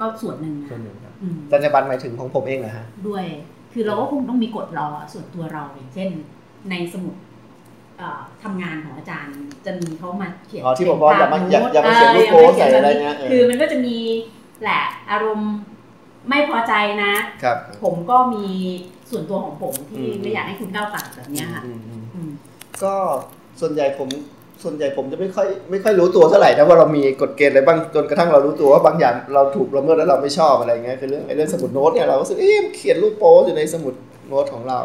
[0.01, 3.25] ก็ส่วนหนึ่งนะส่วนหนึ่งครับอืมจรรยาบรรณหมายถึงของผมเองเหรอฮะด้วย
[3.73, 6.09] คือเราก็คงต้องมีกฎเราอะส่วนตัวเราอย่างเช่น
[6.71, 7.15] ในสมุด
[7.99, 13.97] เอ่อทำงานของอาจารย์จะมีเขามาเขียนอ๋อที่ผมบอกอย่ามาอย่าอย่ามาเขียนรูปออโป๊ย่ามาใส่เขียนอะไรแบบนี้เงี้ยเออคือมันก็จะมี
[14.63, 14.81] แหละ
[15.11, 15.53] อารมณ์
[16.29, 16.73] ไม่พอใจ
[17.05, 18.47] นะ ครับ ผมก็มี
[19.11, 22.31] ส่วนตัวของผมที่อืมไม่อยากให้คุณก้าวตัดแบบเนี้ยค่ะอืมอืมอืม
[22.85, 22.95] ก็
[23.61, 24.09] ส่วนใหญ่ผม
[24.63, 33.95] ส่วนใหญ่ผมจะไม่ค่อยไม่ค่อยรู้ตัวเท่าไหร่นะว่าเรามีกฎเกณฑ์อะไรบ้างจนกระทั่งเรารู้ตัวว่าบางอย่างเราถูกละเมิดแล้วเราไม่ชอบอะไรเงี้ยคือเรื่องไอ้เรื่องสมุดโน้ตเนี่ยเราก็รู้สึกเอ๊ะเขียนรูปโป๊อยู่ในสมุด
[34.29, 34.81] โน้ตของเรา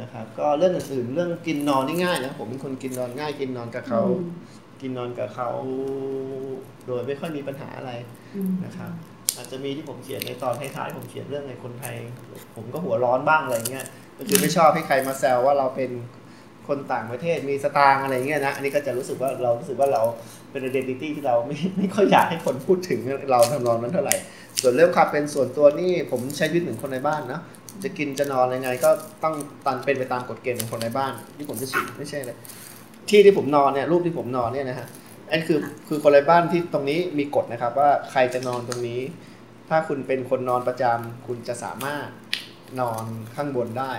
[0.00, 4.24] นะครับก็เรื่องอื่นๆเรื่องกินนอนนี่ง่ายนะผมเป็นคนกินนอนง่าย กินนอนกับเขาอืม
[4.80, 5.48] กินนอนกับเขา
[6.86, 7.92] โดยไม่ค่อยมีปัญหาอะไร
[8.36, 8.90] อืมนะครับ
[9.36, 11.94] อาจจะมีที่ผมเขียนในตอนท้ายๆผมเขียนเรื่องในคนไทย
[12.56, 13.86] ผมก็หัวร้อนบ้างอะไรเงี้ย
[14.18, 15.90] ก็คือไม่ชอบให้ใครมาแซวว่าเราเป็น
[16.68, 20.02] คนต่างประเทศมีสตางค์อะไรเงี้ยนะ อันนี้ก็จะรู้สึกว่าเรารู้สึกว่าเรา
[20.50, 24.14] เป็น identity ที่เราไม่ไม่ค่อยอยากให้คนพูดถึงเราทำนองนั้นเท่าไหร่
[24.60, 27.40] ส่วนเรื่องความเป็นส่วนตัวนี่ผมใช้ชีวิตเหมือนคนในบ้านนะ
[27.84, 28.90] จะกินจะนอนยังไง ก็
[29.24, 29.34] ต้อง
[29.66, 32.36] ตันเป็นไปตามกฎเกณฑ์ของคนในบ้าน ที่ผมจะฉีดไม่ใช่เลย
[33.08, 34.88] ที่ที่ผมนอนเนี่ยรูปที่ผมนอนเนี่ยนะฮะ
[35.30, 39.00] อันคือคือคนไร้บ้านที่ตรงนี้มีกฎนะครับว่าใครจะนอนตรงนี้
[39.68, 42.06] ถ้าคุณเป็นคนนอนประจำคุณจะสามารถ
[42.80, 43.92] นอนข้างบนได้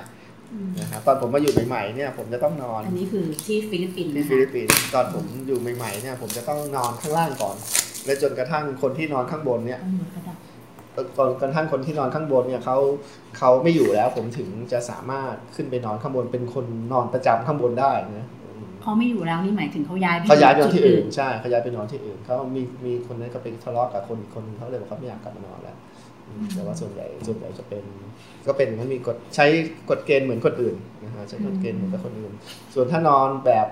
[0.80, 7.56] นะครับตอนผมมาอยู่ใหม่ๆเนี่ยผมจะต้องนอน อันนี้คือที่ฟิลิปปินส์ที่นะฟิคะลิปปินส์ตอนผมอยู่ใหม่ๆเนี่ยผมจะต้องนอนข้างล่างก่อน
[8.06, 10.38] และจนกระทั่งคนที่นอนข้างบนเนี่ยตำรวจระดับ
[11.18, 12.78] ตอนกระทั่งคนที่นอนข้างบนเนี่ยเขา
[13.38, 25.93] เขาไม่อยู่แล้ว ผมถึงจะสามารถขึ้นไปนอนข้างบนเป็นคนนอนประจำข้างบนได้นะอืมเขาไม่อยู่แล้วนี่หมายถึงเขาย้ายไปเขาย้ายไปนอนที่จุดอื่นใช่เขาย้ายไปนอนที่อื่นเขามีมีคนนั้นก็ไปทะเลาะกับคนอีกคนนึงเขาเลยบอกเขาไม่อยากกลับมานอนแล้วอืม
[26.54, 27.84] แต่ว่าส่วนใหญ่ส่วนใหญ่จะเป็น
[28.48, 29.46] ก็เป็นมันมีกฎใช้
[29.90, 32.34] กฎเกณฑ์เหมือนคนอื่นนะฮะใช้กฎเกณฑ์เหมือนกับคนอื่น
[32.74, 33.68] ส่วนถ้านอนแบบ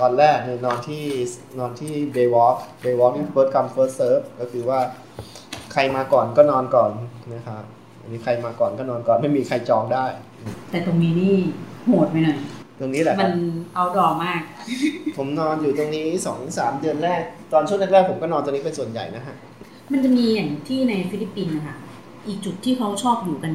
[0.00, 1.04] ตอนแรกเนี่ยนอนที่
[1.58, 4.80] นอนที่ day walk day walk นี่ first come first serve ก็คือว่า
[5.72, 6.90] ใครมาก่อนก็นอนก่อน
[7.34, 7.62] นะครับ
[8.02, 10.04] อันนี้ใครมาก่อนก็นอนก่อนไม่มีใครจองได้
[10.70, 11.34] แต่ตรงนี้นี่
[11.86, 12.38] โหดไปหน่อย
[12.80, 13.32] ตรงนี้แหละครับมัน
[13.74, 14.40] เอาดอมาก
[15.16, 19.36] ผมนอนอยู่ตรงนี้สองสามเดือนแรก ตอนช่วงแรกๆผมก็นอนตรงนี้เป็นส่วนใหญ่นะฮะ
[19.92, 21.76] มันจะมีอย่างที่ในฟิลิปปินส์นะคะ
[22.28, 23.54] อีกจุดที่เขาชอบอยู่กัน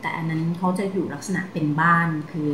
[0.00, 2.50] แต่อันนั้นเขาจะอยู่ลักษณะเป็นบ้านคือ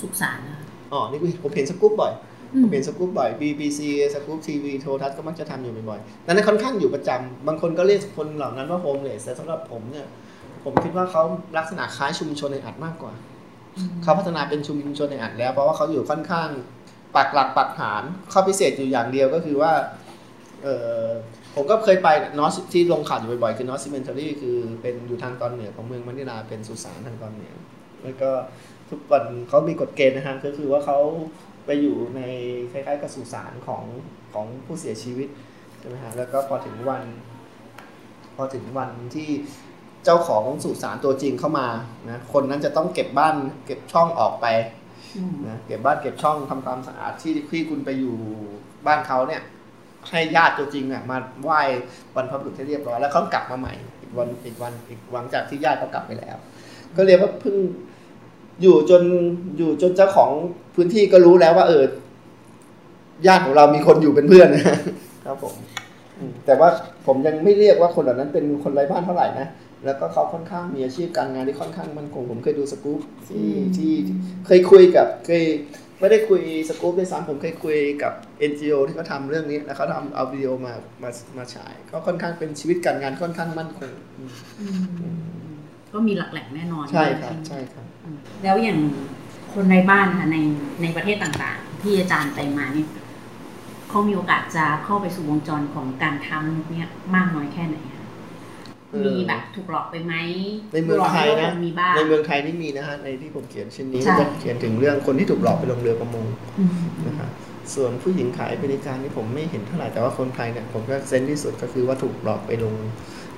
[0.00, 2.12] สุสานนะคะอ๋อ นี่ผมเห็นสกู๊ปบ่อย
[2.54, 3.80] อืผมมเห็นสกู๊ปบ่อย BBC
[4.14, 10.06] สกู๊ปทีวีโทรทัศน์ก็มักจะทำอยู่บ่อยๆ นั้นค่อนข้างอยู่ประจำบางคนก็เรียกคนเหล่านั้นว่า homeless แต่สำหรับผมเนี่ย
[10.64, 11.22] ผมคิดว่าเขา
[11.58, 13.12] ลักษณะคล้ายชุมชนแออัดมากกว่า
[14.02, 16.48] เขาพัฒนาเป็นชุมชนแออัดแล้ว เพราะว่าเขาอยู่ค่อนข้าง
[17.16, 19.72] ปักหลักปักฐาน ข้อพิเศษอยู่อย่างเดียวก็คือว่า
[20.62, 20.68] เอ
[21.02, 21.06] อ
[21.54, 22.08] ผมก็เคยไป
[22.38, 27.54] นอสที่ลงข่าวอยู่บ่อยๆคือ North Cemetery คือเป็นอยู่ทางตอนเหนือของเมืองมะนิลาเป็นสุสานทางตอนเหนือ
[28.02, 28.30] แล้วก็
[28.90, 30.98] ทุกวันเขามีกฎเกณฑ์นะฮะก็คือว่าเขา
[31.66, 32.20] ไปอยู่ใน
[32.72, 33.84] คล้ายๆกับสุสานของ
[34.32, 35.28] ของผู้เสียชีวิต
[35.78, 37.02] ใช่ไหมฮะแล้วก็พอถึงวัน
[38.36, 39.28] พอถึงวันที่
[40.04, 41.68] เจ้าของสุสานตัวจริงเข้ามา
[42.08, 43.34] นะคนนั้นจะต้องเก็บบ้าน
[43.66, 44.46] เก็บช่องออกไป
[45.48, 48.16] นะเก็บบ้านเก็บช่องทำความสะอาดที่ที่คุณไปอยู่
[48.86, 49.42] บ้านเขาเนี่ย
[50.10, 51.60] ให้ญาติตัวจริงอะมาไหว้
[52.14, 56.36] บรรพบุรุษให้เรียบร้อยแล้วเขากลับมาใหม่อีกวันอีกวันอีกหลังจากที่ญาติเขากลับไปแล้ว
[56.96, 57.56] ก็เรียกว่าเพิ่ง
[58.62, 59.02] อยู่จน
[59.58, 60.30] อยู่จนเจ้าของ
[60.74, 61.84] พื้นที่ก็รู้แล้วว่าเออ
[63.26, 64.64] ญาติของเรามีคนอยู่เป็นเพื่อนนะ
[65.26, 65.54] ครับผม
[66.18, 66.68] อืมแต่ว่า
[67.06, 69.48] ผมยังไม่เรียกว่าคนเหล่านั้นเป็นคนไร้บ้านเท่าไหร่นะ
[69.84, 73.92] แล้วก็เขาค่อนข้างมีอาชีพการงานที่ค่อนข้างมั่นคงผมเคยดูสกู๊ปที่ที่
[74.46, 75.44] เคยคุยกับเคย
[76.00, 78.12] ไม่ได้คุยสกู๊ปด้วยซ้ำผมเคยคุยกับ
[78.50, 84.30] NGO ที่เขาทำเรื่องนี้แล้วเขาทำเอาวิดีโอมามามาฉายก็ค่อนข้างเป็นชีวิตการงานค่อนข้างมั่นคงอืม
[84.60, 85.18] อืม
[85.92, 88.78] ก็มีหลักแหล่งแน่นอนใช่ครับไหมใช่ครับอืมแล้วอย่าง
[89.52, 90.38] คนในบ้านนะคะใน
[90.82, 92.88] ในประเทศต่างๆ ที่อาจารย์ไปมาเนี่ย
[93.88, 97.97] เขามีโอกาสจะเข้าไปสู่วงจรของการทำเนี่ยมากน้อยแค่ไหนคะเออ
[99.04, 100.14] มีแบบถูกหลอกไปไหม
[100.74, 106.26] ในเมืองไทยนะหลอกมีบ้างในเมืองไทยนี่มีนะฮะในที่ผมเขียนชิ้นนี้ใช่จะเขียนถึงเรื่องคนที่ถูกหลอกไปลงเรือประมง
[106.58, 106.72] อืม
[107.06, 107.30] นะครับ
[107.74, 112.74] ส่วนผู้หญิงขายบริการนี่ผมไม่เห็นเท่าไหร่แต่ว่าคนไทยเนี่ยผมก็เซนส์ที่สุดก็คือว่าถูกหลอกไปลง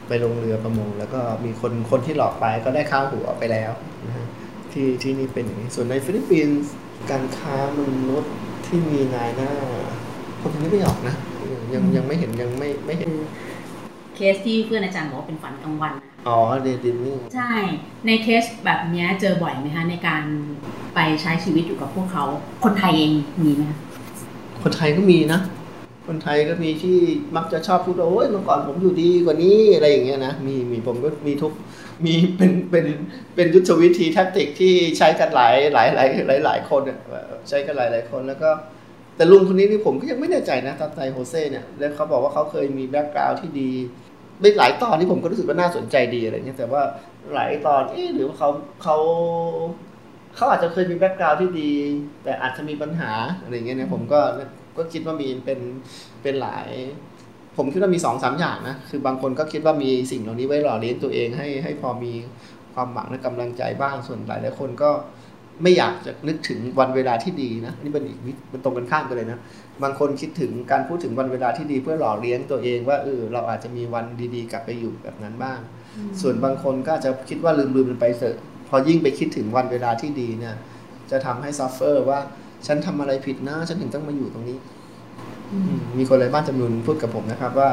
[0.09, 3.73] ไปลงเรือประมง แล้วก็มีคนคนที่หลอกไปก็ได้ค่าหัวไปแล้ว
[4.07, 4.27] นะฮะ
[4.73, 6.73] ที่ที่นี่เป็นอย่างนี้ส่วนในฟิลิปปินส์
[7.11, 8.33] การค้ามนุษย์
[8.67, 9.53] ที่มีนายหน้า
[10.43, 11.15] ผมยังไม่ออกนะ
[11.75, 13.11] ยังยังไม่เห็นยังไม่ไม่เห็น
[14.21, 17.53] เคสที่เพื่อนอาจารย์บอกว่าเป็นฝันกลางวันนะอ๋อ daydreamingใช่
[18.07, 20.23] ในเคสแบบเนี้ยเจอบ่อยไหมคะ ในการ
[20.95, 22.25] ไปใช้ชีวิตอยู่กับพวกเขา
[22.65, 23.79] คนไทยเองมีไหมคะ
[24.63, 25.41] คนไทยก็มีนะ
[26.07, 26.99] คนไทยก็มีที่
[27.37, 31.53] มักจะชอบพูดว่าโอ้ยเมื่อก่อนผมอยู่ดีกว่านี้อะไรอย่างเงี้ยนะมีมีผมก็มีทุก
[32.05, 32.87] มีเป็นเป็น
[33.35, 36.99] เป็นยุทธวิธี tactic ที่ใช้กันหลายหลายหลายหลายหลายคนอะ
[37.49, 38.51] ใช้กันหลายหลายคนแล้วก็
[39.17, 43.71] แต่ลุงคนนี้นี่ผมก็ยังไม่แน่ใจนะ Tatay โฮเซ่เนี่ยแล้วเขาบอกว่าเขาเคยมี background ที่ดี
[44.41, 46.83] ไม่หลายตอนที่ผมก็รู้สึกว่าน่าสนใจดีอะไรเงี้ยแต่ว่า
[47.35, 48.51] หลายตอนเอ๊ะหรือว่าเขา
[48.83, 48.97] เขา
[50.37, 51.73] เขาอาจจะเคยมี background ที่ดี
[52.25, 54.21] แต่อาจจะมีปัญหาอะไรเงี้ยเนี่ยผมก็
[54.77, 55.61] ก็คิดว่ามีเป็น
[56.23, 56.69] เป็นหลาย
[57.57, 62.13] ผมคิดว่ามีสองสามอย่างนะคือบางคนก็คิดว่ามีสิ่งเหล่านี้ไว้หล่อเลี้ยงตัวเองให้ให้พอมี
[62.75, 64.91] ความหวังและกำลังใจบ้างส่วนหลายหลายคนก็
[65.63, 68.19] ไม่อยากจะนึกถึงวันเวลาที่ดีนะนี่เป็นอีก
[68.53, 69.39] มันตรงกันข้ามกันเลยนะ
[69.83, 75.59] บางคนคิดถึงการพูดถึงวันเวลาที่ดีเพื่อหล่อเลี้ยงตัวเองว่าเออเราอาจจะมีวันดีๆ กลับไปอยู่แบบนั้นบ้าง
[76.21, 78.37] ส่วนบางคนก็อาจจะคิดว่าลืมๆมันไปเถอะ
[78.69, 80.55] พอยิ่งไปคิดถึงวันเวลาที่ดีเนี่ย
[81.11, 82.19] จะทำให้ suffer ว่า
[82.67, 84.59] ฉันทำอะไรผิดนะ ฉันถึงต้องมาอยู่ตรงนี้
[85.53, 87.71] อืมมีคนไร้บ้านจำนวนพูดกับผมนะครับ ว่า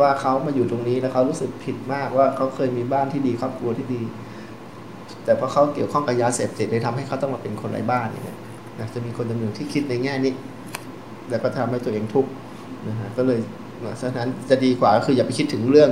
[0.00, 4.02] ว่าเขามาอยู่ตรงนี้แล้วเขารู้สึกผิดมากว่าเขาเคยมีบ้านที่ดีครอบครัวที่ดี
[5.24, 8.38] แต่เพราะเขาเกี่ยวข้องกับยาเสพติดเลยทำให้เขาต้องมาเป็นคนไร้บ้านอย่างเงี้ย
[8.78, 10.32] นะจะมีคนจำนวนที่คิดในแง่นี้
[11.30, 12.30] แล้วก็ทำให้ตัวเองทุกข์
[12.88, 13.40] นะฮะก็เลย
[14.00, 15.90] ฉะนั้นจะดีกว่าก็คืออย่าไปคิดถึงเรื่อง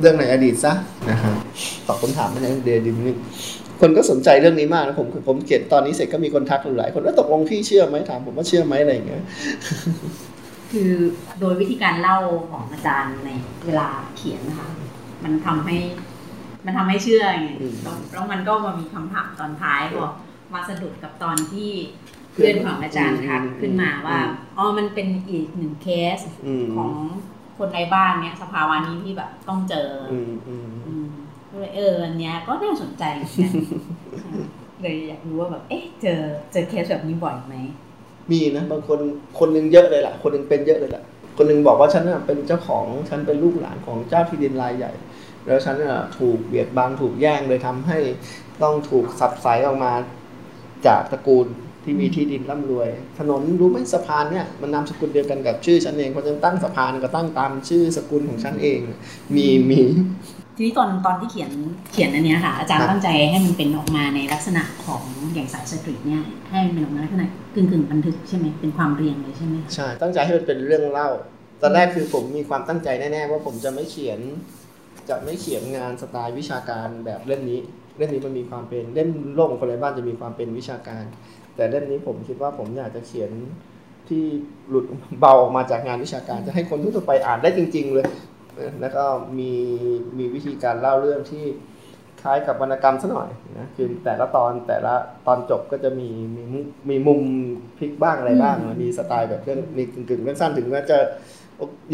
[0.00, 0.72] เรื่องในอดีตซะ
[1.10, 1.34] นะฮะ
[1.86, 3.16] ตอบคำถามไม่ได้เดดิมนี่
[3.80, 9.24] คนก็สนใจเรื่องนี้มากนะผมผมเขียนตอนนี้เสร็จก็มีคนทักหลายคนว่าตกลงพี่เชื่อไหมถามผมว่าเชื่อไหมอะไรอย่างเงี้ย
[10.72, 10.92] คือ
[11.40, 12.18] โดยวิธีการเล่า
[12.50, 13.30] ของอาจารย์ใน
[13.66, 14.68] เวลาเขียนนะคะ
[15.24, 15.76] มันทำให้
[16.64, 20.06] มันทำให้เชื่อไงอืมแล้วแล้วมันก็มามีคำถามตอนท้ายพอ
[20.54, 21.70] มาสะดุดกับตอนที่
[22.38, 24.18] เพื่อนของอาจารย์ทักขึ้นมาว่า
[24.58, 26.90] อ๋อมันเป็นอีกหนึ่งเคสอืมของ
[27.58, 31.06] คนในบ้านเนี่ยสภาวะนี้ที่แบบต้องเจอออืมอืมอืม
[31.50, 33.52] ก็เลยเอออันเนี้ยก็น่าสนใจเหมือนกัน
[34.82, 36.20] เลยอยากรู้ว่าแบบเอ๊ะเจอ
[36.52, 37.56] เจอเคสแบบนี้บ่อยไหม
[38.30, 38.98] มีนะบางคน
[39.38, 41.04] คนหนึงเยอะเลยล่ะ คนหนึงเป็นเยอะเลยล่ะ
[41.36, 44.92] คนหนึงบอกว่าฉันน่ะเป็นเจ้าของฉันเป็นลูกหลานของเจ้าที่ดินรายใหญ่
[45.46, 47.98] แล้วฉันน่ะถูกเบียดบังถูกแย่งเลยทำให้
[48.62, 49.92] ต้องถูกสับสายออกมา
[50.86, 51.46] จากตระกูล
[51.88, 58.80] ที่มีที่ดินร่ำรวย ถนนรู้ไหมสะพานเนี่ยมันนามสกุลเดียวกันกับชื่อฉันเองเพราะฉะนันตั้งสะพานก็ตั้งตามชื่อสกุลของฉันเอง
[59.36, 59.80] มีมี
[60.56, 61.50] ทีนี้ตอนตอนที่เขียน
[61.92, 65.02] เขียนอันเนี้ยค่ะ อาจารย์ครับตั้งใจให้มันเป็นออกมาในลักษณะของ
[65.34, 71.08] อย่างสายสตรีทเนี่ยให้มันเป็นออกมาในลักษณะกึ่งกึ่งๆบันทึกใช่ไหมเป็นความเรียงเลยใช่ไหมใช่ตั้งใจให้มันเป็นเรื่องเล่า
[71.62, 74.20] ตอนแรกคือผมมีความตั้งใจแน่ๆว่าผมจะไม่เขียน
[75.08, 77.60] จะไม่เขียนงานสไตล์วิชาการแบบเล่มนี้
[77.98, 81.04] เล่มนี้มันมีความเป็นเล่มโลกของคนไร้บ้านจะมีความเป็นวิชาการ
[81.58, 83.30] แต่เล่มนี้ผมคิดว่าผมอยากจะเขียน
[84.08, 84.24] ที่
[84.68, 84.84] หลุด
[85.20, 88.06] เบาออกมาจากงานวิชาการจะให้คนทั่วไปอ่านได้จริง ๆ เลย
[88.54, 89.04] เออแล้วก็
[89.38, 89.52] มี
[90.18, 91.44] มีวิธีการเล่าเรื่องที่
[92.22, 94.94] คล้ายกับวรรณกรรมซะหน่อยนะคือแต่ละตอนแต่ละ
[95.26, 97.20] ตอนจบก็จะมีมีมุมมีมุม
[97.78, 100.98] พลิกบ้างอะไรบ้าง มีสไตล์แบบเรื่องมีกึ่งๆเรื่องสั้นถึงแม้จะ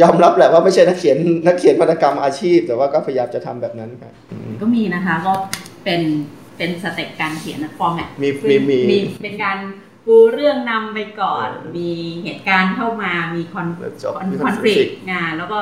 [0.03, 4.13] ยอมรับแหละว่าไม่ใช่นักเขียนนักเขียนวรรณกรรมอาชีพ แต่ว่าก็พยายามจะทำแบบนั้นครับ
[4.61, 5.35] ก็มีนะคะก็
[5.85, 6.01] เป็น
[6.59, 9.59] เป็น step การเขียน format มีมีมีมีเป็นการ
[10.07, 11.91] ปูเรื่องนำไปก่อน มี
[12.25, 15.59] เหตุการณ์เข้ามามีคอนแล้วจบคอนมีคอนฟ conflict lict งานแล้วก็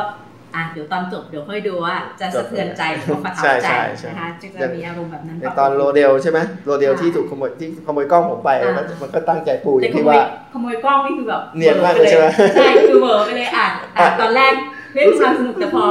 [0.54, 12.26] อะเดี๋ยวตอนจบเดี๋ยวค่อยดูว่าจะสะเทือนใจหรือว่าประทับใช่ใจใช่ใช่นะคะจะจะมีอารมณ์แบบนั้นในตอนโรเดลใช่ไหมโรเดลที่ถูกขโมยที่ขโมยกล้องผมไปอ่าแล้วมันก็ตั้งใจปูอแต่ย่างขที่โมยว่าขโมยกล้องนี่คือแบบเนียนมากเลยใช่ไหม
[12.56, 14.52] ใช่คือเหวอไปเลยอ่านอ่านตอนแรก
[14.92, 15.84] เฮ้ยความสนุกแต่พอ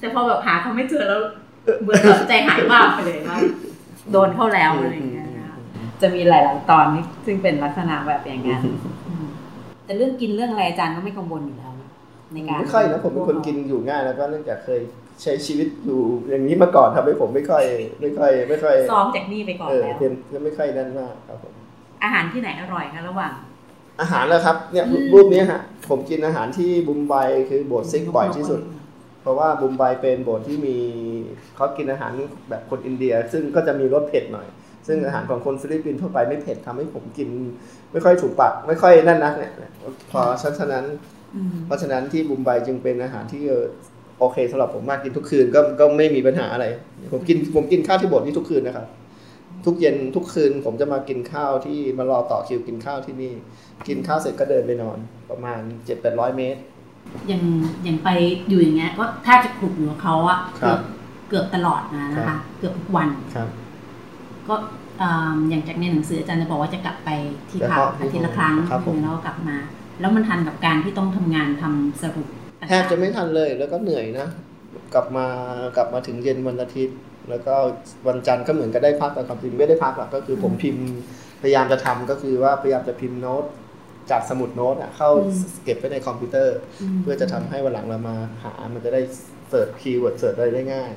[0.00, 1.20] แต่พอแบบหาเขาไม่เจอแล้ว
[1.82, 3.38] เหมือนแบบใจหายว่าบไปเลยว่า
[4.10, 5.56] โดนเข้าแล้วอะไรอย่างเงี้ยนะคะ
[6.02, 8.62] จะมีหลาย ๆ ตอนนี่ซึ่งเป็นลักษณะแบบอย่างนั้น
[9.08, 9.26] อืม
[9.84, 11.88] แต่เรื่องกินเรื่องอะไรอาจารย์ก็ไม่กังวลอยู่แล้วนะ
[12.32, 14.80] ในการไม่ค่อยนะผมเป็นคนกินอยู่ง่ายแล้วก็เนื่องจากเคย
[15.22, 17.64] ใช้ชีวิตอยู่อย่างนี้มาก่อนทำให้ผมไม่ค่อย
[18.00, 20.12] ไม่ค่อย ไม่ค่อยซ้อมจากนี่ไปก่อนเออแล้วเป็น
[20.44, 21.52] ไม่ค่อยนั่นมากครับผม
[22.04, 23.32] อาหารที่ไหนอร่อยคะระหว่าง
[24.00, 27.14] อาหารแล้วครับเนี่ยอืมรูปนี้ฮะผมกินอาหารที่บุมไบ
[27.48, 28.60] คือโบสถ์ซิกบ่อยที่สุด
[29.22, 30.76] เพราะว่าบุมไบเป็นโบสถ์ที่มี
[31.56, 32.12] เขากินอาหาร
[32.48, 34.46] แบบคนอินเดีย ซึ่งก็จะมีรสเผ็ดหน่อย
[34.86, 37.28] ซึ่งอาหารของคนฟิลิปปินส์ทั่วไปไม่เผ็ดทำให้ผมกิน
[37.92, 39.52] ไม่ค่อยถูกปากไม่ค่อยนั่นนักเนี่ย
[40.10, 40.20] พอ
[40.58, 40.84] ฉะนั้น
[41.34, 43.64] อืมเพราะฉะนั้นที่บุมไบจึงเป็นอาหารที่เออ
[44.18, 46.66] โอเคสำหรับผมมากกินทุกคืนก็ก็ไม่มีปัญหาอะไร
[47.12, 48.86] ผมกินผมกินข้าวที่โบสถ์นี่ทุกคืนนะครับ
[49.66, 53.32] ทุกเย็นทุกคืนผมจะมากินข้าวที่มารอต่อคิวกินข้าวที่นี่
[53.88, 54.98] กินข้าวเสร็จก็เดินไปนอน
[55.30, 56.60] ประมาณเจ็ดแปดร้อยเมตร
[57.28, 57.42] อย่าง
[57.84, 58.08] อย่างไป
[58.48, 60.80] อยู่อย่างเงี้ยก็ถ้าจะคลุกอยู่กับเขาอะครัเกือบบ
[61.28, 63.48] เกือบตลอดนะนะครัคะบเกือบทุกวันครับ
[64.48, 64.54] ก็
[65.02, 67.10] อ่าอย่างจากในหนังสืออาจารย์จะบอกว่าจะกลับไป
[67.50, 69.56] ที่จะพักเข้าอาทิตย์ละครั้งครับผมแล้วก็กลับมา
[70.00, 72.28] แล้วมันทันกับการที่ต้องทำงานทำสรุป
[72.60, 74.28] ต่างๆแทบจะไม่ทันเลยแล้วก็เหนื่อยนะ
[74.94, 75.26] กลับมา
[75.76, 76.98] กลับมาถึงเย็นวันอาทิตย์
[77.30, 77.54] แล้วก็
[78.08, 80.86] วันจันทร์ก็เหมือนก็ได้พักแต่ความจริงไม่ได้พักหรอกก็คือผมพิมพ์
[81.42, 83.44] พยายามจะทำก็คือว่าพยายามจะพิมพ์โน้ต
[84.10, 85.10] จากสมุดโน้ตอะเข้า
[85.64, 86.56] เก็บไว้ในคอมพิวเตอร์
[86.92, 89.00] มเพื่อจะทำให้วันหลังเรามาหามันจะได้
[89.48, 90.90] search keyword search อะไรได้ง่าย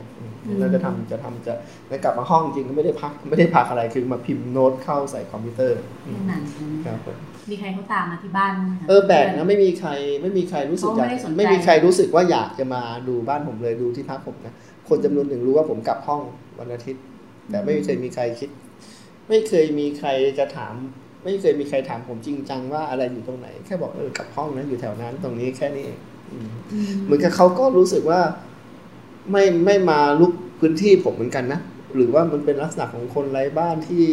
[0.59, 1.53] แล้วจะทำจะทำจะ
[1.89, 7.17] แล้วกลับมาห้องจริงก็ไม่ได้พักไม่ได้พักอะไรคือมาพิมพ์โน้ตเข้าใส่คอมพิวเตอร์แค่นั้นใช่ไหมครับผม
[7.49, 9.89] มีใครเขาตามมาที่บ้านไหมคะเออแปลกนะไม่มีใคร
[10.21, 14.53] ไม่มีใครรู้สึกอยากเขาไม่ได้สนใจไม่มีใครรู้สึกว่าอยากจะมาดูบ้านผมเลยดูที่พักผมนะ
[14.89, 16.21] คนจำนวนหนึ่งรู้ว่าผมกลับห้อง
[16.59, 17.03] วันอาทิตย์
[17.49, 18.49] แต่ไม่เคยมีใครคิด
[19.29, 20.73] ไม่เคยมีใครจะถาม
[21.25, 25.99] ไม่เคยมีใครถามผมจริงจังว่าอะไรอยู่ตรงไหน แค่บอกเออกลับห้องนะอยู่แถวนั้นตรงนี้แค่นี้เอง
[26.31, 28.21] อืมอืมเหมือนกับเขาก็รู้สึกว่า
[29.31, 31.59] ไม่ไม่มาลุกพื้นที่ผมเหมือนกันนะ
[31.95, 34.03] หรือว่ามันเป็นลักษณะของคนไร้บ้านที่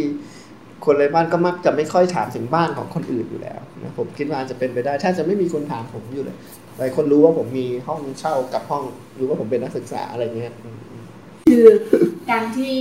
[0.85, 6.37] คนไร้บ้านก็มักจะไม่ค่อยถามถึงบ้านของคนอื่นอยู่แล้วนะผมคิดว่าอาจจะเป็นไปได้ ถ้าจะไม่มีคนถามผมอยู่เลย
[6.79, 8.83] หลายคนรู้ว่าผมมีห้องเช่ากับห้อง
[9.19, 10.79] รู้ว่าผมเป็นนักศึกษาอะไรเงี้ยอืม
[11.49, 11.67] คือ
[12.31, 12.79] การที่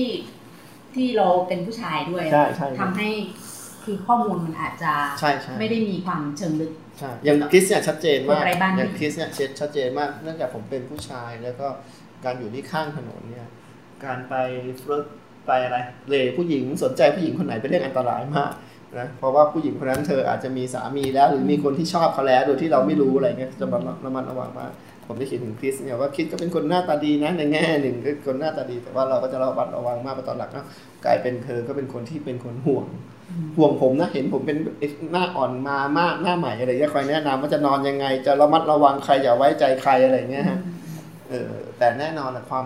[0.96, 3.10] ที่เราเป็นผู้ชายด้วยใช่ใช่ทำให้
[3.84, 11.68] คือข้อมูลมันอาจจะใช่ใช่ไม่ได้มีความเชิงลึกใช่อย่างคริสเนี่ยชัดเจนมากคนไร้บ้านอย่างคริสเนี่ยชัดเจนมากเนื่องจากผมเป็นผู้ชายแล้วก็
[12.26, 13.48] การอยู่ที่ข้างถนนเนี่ย
[14.06, 14.34] การไป
[14.82, 15.06] ฟลุต
[15.48, 15.78] ไปอะไร
[16.10, 18.52] เลผู้หญิงสนใจผู้หญิงคนไหนเป็นเรื่องอันตรายมาก
[19.00, 24.72] นะเพราะว่าผู้หญิงคนนั้นเธออาจจะมีสามีแล้ว หรือมีคนที่ชอบเขาแล้วโดยที่เราไม่รู้อะไรเงี้ยจะมาระมัดระวังมาก
[25.08, 30.66] ผมได้เขียนถึงคริสเนี่ยว่าคริสก็เป็นคนหน้าตาดีนะในแง่หนึ่งก็คนหน้าตาดีแต่ว่าเราก็จะระมัดระวังมากไปตอนหลังนะ
[31.06, 32.86] กลายเป็นเธอก็เป็นคนที่เป็นคนห่วง
[33.58, 34.58] ห่วงผมนะเห็นผมเป็น
[35.12, 40.60] หน้าอ่อนมามากหน้าใหม่อะไรเงี้ยคอยแนะนำว่าจะนอนยังไง จะระมัดระวังใครอย่าไว้ใจใครอะไรเงี้ยฮะ
[41.30, 42.66] เออแต่แน่นอนนะความ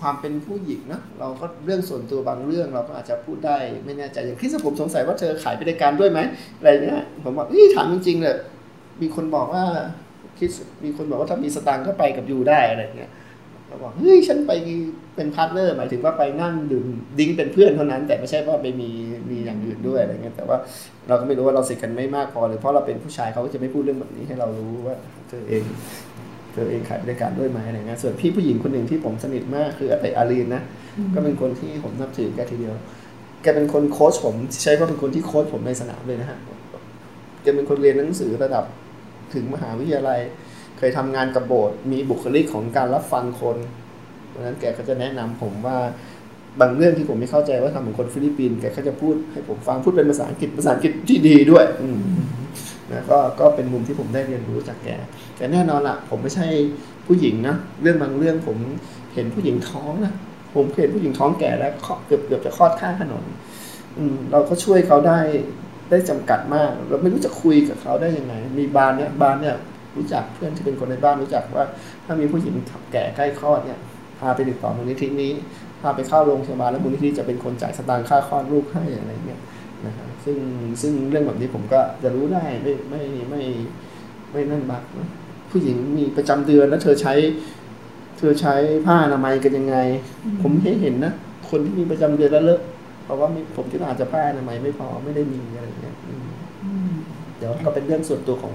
[0.00, 6.20] ความเป็นผู้หญิงนะเราก็เรื่องส่วนตัวบางเรื่องเราก็อาจจะพูดได้ไม่แน่ใจอย่างที่ผมสงสัยว่าเธอขายบริการด้วยไหม
[6.58, 8.36] อะไรเนี่ยผมบอกเฮ้ยถามจริงๆเลย
[9.02, 9.64] มีคนบอกว่า
[10.38, 10.50] คิด
[10.84, 13.10] มีคนบอกว่าถ้ามีสตางค์ก็ไปกับ you ได้อะไรเงี้ย
[13.74, 14.52] เราบอกเฮ้ยฉันไป
[15.16, 16.86] เป็น partner หมายถึงว่าไปนั่งดื่ม
[17.18, 18.90] drink เป็นเพื่อนเท่านั้น แต่ไม่ใช่ว่าไปมี
[19.30, 20.56] มีอย่างอื่นด้วยอะไรเงี้ยแต่ว่า
[21.08, 24.94] เราก็ไม่รู้ว่าเราสนิทกันไม่มากพอหรือเพราะเราเป็นผู้ชายเขาก็จะไม่พูดเรื่องแบบนี้ให้เรารู้ว่า
[25.28, 25.62] เธอเอง
[26.52, 30.62] เธอเองขายบริการด้วยไหมอะไรเงี้ยส่วนพี่ผู้หญิงคนหนึ่งที่ผมสนิทมากคืออะไรอารีนนะ
[31.14, 32.74] ก็เป็นคนที่ผมนับถือแกทีเดียว
[33.42, 36.38] แกเป็นคนโค้ชผมใช้ว่าเป็นคนที่โค้ชผมในสนามเลยนะฮะ
[37.42, 38.64] แกเป็นคนเรียนหนังสือระดับ
[39.34, 40.20] ถึงมหาวิทยาลัย
[40.88, 43.56] ยทำงานกับโบสถ์มีบุคลิกของการรับฟังคน
[44.28, 45.78] เพราะนั้นแกก็จะแนะนำผมว่า
[46.60, 51.88] บางเรื่องที่ผมไม่เข้าใจว่าธรรมเนียมคนฟิลิปปินส์แกก็จะพูดให้ผมฟังพูดเป็นภาษาอังกฤษภาษาอังกฤษที่ดีด้วยอื
[52.92, 54.88] นะก็ก็เป็นมุมที่ผมได้เรียนรู้จากแก
[55.36, 56.46] แต่แน่นอนละผมไม่ใช่
[57.06, 58.56] ผู้หญิงนะเรื่องบางเรื่องผม
[59.14, 60.14] เห็นผู้หญิงท้องนะ
[60.54, 61.72] ผมเห็นผู้หญิงท้องแก่แล้ว
[62.06, 63.24] เกือบเกือบจะคลอดข้างถนน
[63.98, 65.20] อืมเราก็ช่วยเขาได้
[65.90, 69.56] ได้จำกัดมาก เราไม่รู้จะคุยกับเขาได้ยังไง มีบ้านเนี่ยบ้านเนี่ย
[69.96, 71.64] รู้จักเพื่อนที่เป็นคนในบ้านรู้จักว่า
[72.04, 72.54] ถ้ามีผู้หญิง
[72.92, 73.78] แก่ใกล้คลอดเนี่ย
[74.20, 75.32] พาไปติดต่อมูลนิธินี้
[75.82, 79.40] พาไปเข้าโรงพยาบาลแล้วมูลนิธิจะเป็นคนจ่ายสตางค์ค่าคลอดลูกให้อะไรเงี้ย
[79.86, 80.38] นะครับซึ่ง
[80.82, 83.42] ซึ่งเรื่องแบบนี้ผมก็จะรู้ได้ไม่ไม่ไม่
[84.32, 85.08] ไม่นั่นบักนะ
[85.50, 87.14] ผู้หญิงมีประจำเดือนแล้วเธอใช้
[88.18, 88.54] เธอใช้
[88.86, 89.76] ผ้าอนามัยกันยังไง
[90.42, 91.12] ผมเห็นเห็นนะ
[91.50, 92.60] คนที่มีประจำเดือนแล้วเลอะ
[93.04, 96.26] เพราะว่ามีผมคิดว่าอาจจะผ้าอนามัยไม่พอไม่ได้มีอะไรอย่างเงี้ยอืม
[96.64, 96.94] อืม
[97.38, 98.52] เดี๋ยวก็เป็นเรื่องส่วนตัวของ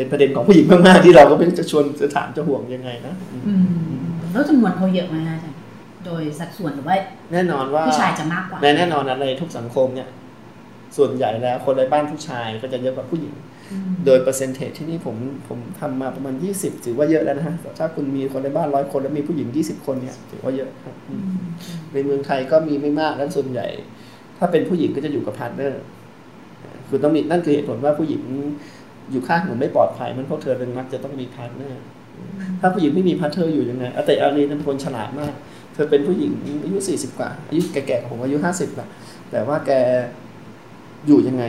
[0.00, 5.58] เป็นประเด็นของผู้หญิงมากๆที่เราก็ไม่รู้จะชวนจะถามจะห่วงยังไงนะอืมอืมแล้วจำนวนเขาเยอะไหมคะอาจารย์
[6.06, 6.96] โดยสัดส่วนหรือว่า
[7.32, 10.08] แน่นอนว่าผู้ชายจะมากกว่าในแน่นอนนะในทุกสังคมเนี่ย
[10.96, 13.34] ส่วนใหญ่แล้วคนในบ้านผู้ชายก็จะเยอะกว่าผู้หญิง
[13.72, 15.16] อืมโดย percentage ที่นี่ผม
[15.48, 21.40] ผมทำมาประมาณ 20 ถือว่าเยอะแล้วนะฮะถ้าคุณมีคนในบ้านร้อยคนแล้วมีผู้หญิง 20 คนเนี่ยถือว่าเยอะครับอือืมม
[21.92, 23.66] ในเมืองไทยก็มีไม่มากแล้วส่วนใหญ่
[24.38, 25.82] ถ้าเป็นผู้หญิงก็จะอยู่กับ partner
[26.88, 28.22] คือต้องมีนั่นคือเหตุผลว่าผู้หญิง
[29.10, 31.82] อยู่ข้างนอกไม่ปลอดภัย มันเพราะเธอเป็นมักจะต้องมี partner
[32.60, 35.32] ถ้าผู้หญิงไม่มี partner อยู่ยังไงอาแต่อารีนั้นเป็นคนฉลาดมาก
[35.74, 36.32] เธอเป็นผู้หญิง
[36.64, 38.88] อายุสี่สิบกว่าอายุแก่กว่าผมอายุห้าสิบละ
[39.30, 39.70] แต่ว่าแก
[41.06, 41.44] อยู่ยังไง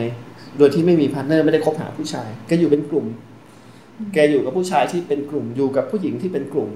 [0.58, 3.06] โดยที่ไม่มี partner ไม่ได้คบหาผู้ชายแกอยู่เป็นกลุ่ม
[4.14, 6.70] แกอยู่กับผู้ชายที่เป็นกลุ่มอยู่กับผู้หญิงที่เป็นกลุ่ม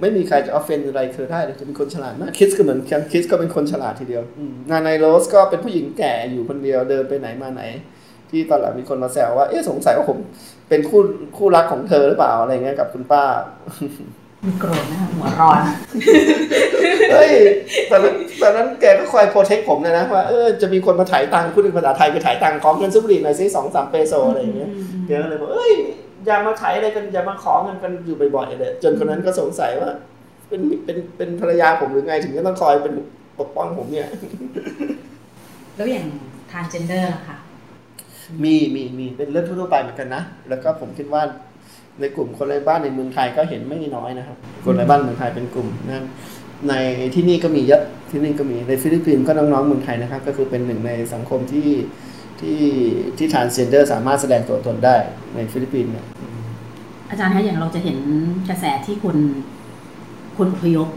[0.00, 4.22] ไม่มีใครจะ offend อะไรเธอได้เลยเธอเป็นคนฉลาดมากคิสก็เหมือนกันคิสก็เป็นคนฉลาดทีเดียว
[4.70, 7.62] นานายโรสก็เป็นผู้หญิงแก่อยู่คนเดียวเดินไปไหนมาไหน
[8.30, 10.18] ที่ตอนหลังมีคนมาแซวว่าเอ๊ะสงสัยว่าผม
[10.68, 11.00] เป็นคู่
[11.36, 13.22] คู่รักของเธอหรือเปล่าอะไรเงี้ยกับคุณป้า
[14.46, 15.60] มีโกรธนะคะหัวร้อน
[17.12, 17.32] เฮ้ย
[17.90, 24.70] ตอนนั้นตอนนั้นแกก็คอยโปรเทคผมเลยนะว่าเออจะมีคนมาถ่ายตังค์พูดเป็นภาษาไทยไปถ่ายตังค์ของเงินซุปรีหน่อยซิสองสามเปโซอะไรอย่างเงี้ย
[25.06, 25.72] แกก็เลยบอกเอ้ย
[26.26, 29.90] อย่ามาถ่ายอะไรกันอย่ามาขอเงินกันอยู่บ่อยๆเลยจนคนนั้นก็สงสัยว่า
[30.48, 32.94] เป็นเป็นเป็นภรรยาผมหรือไงถึงจะต้องคอยเป็น
[33.38, 34.08] ปกป้องผมเนี่ย
[35.76, 36.06] แล้วอย่าง
[36.50, 37.36] ทานเจนเดอร์ล่ะคะ
[38.44, 41.22] มีมีมีเป็นเรื่องทั่วไปเหมือนกันนะ แล้วก็ผมคิดว่า
[42.00, 46.04] ในกลุ่มคนไร้บ้านในเมืองไทยก็เห็นไม่น้อยนะครับ คนไร้บ้านเมืองไทยเป็นกลุ่มนั้น
[46.68, 46.74] ใน
[47.14, 51.70] ที่นี่ก็มีเยอะที่นี่ก็มีในฟิลิปปินส์ก็น้องๆเมืองไทยนะครับ ก็คือเป็นหนึ่งในสังคมที่
[52.40, 52.60] ที่
[53.18, 54.96] ที่ transgender สามารถแสดงตัวตนได้
[55.34, 56.06] ในฟิลิปปินส์เนี่ย
[57.10, 57.98] อาจารย์คะอย่างเราจะเห็น
[58.48, 59.16] กระแสที่คน
[60.38, 60.88] คนอพยพ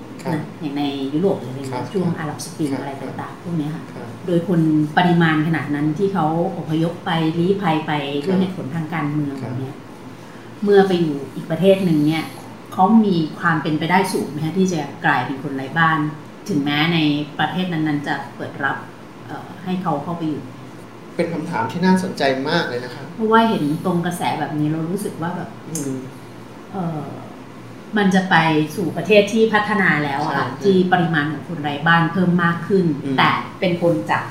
[0.62, 4.62] อย่างในยุโรปหรืออะไรครับช่วงอาหรับสปริงครับอะไรต่างๆพวกเนี้ยค่ะครับโดยคน
[4.98, 6.26] ปริมาณขนาดนั้นที่เขา
[6.58, 7.92] อพยพไปลี้ภัยไป
[8.26, 9.76] ด้วยครับเหตุผลทางการเมืองครับแบบเนี้ย
[10.64, 12.24] เมื่อไปอยู่อีกประเทศหนึ่งเนี่ย
[12.74, 16.00] เขามีความเป็นไปได้สูงไหมคะที่จะกลายเป็นคนไร้บ้าน
[16.50, 17.00] ถึงแม้ใน
[17.40, 18.78] ประเทศนั้นๆ จะเปิดรับ
[19.28, 20.44] เอ่อให้เขาเข้าไปอยู่
[21.16, 25.96] เป็นคำถามที่น่าสนใจมากเลยนะครับเพราะว่าเห็นตรงกระแสแบบนี้เรารู้สึกว่าแบบอืม
[26.72, 27.04] เออ
[27.98, 28.36] มันจะไป
[28.76, 34.24] สู่ประเทศที่พัฒนาแล้วอะค่ะใช่ที่ปริมาณของคนไร้บ้านเพิ่มมากขึ้นอืมแต่เป็นคนจาก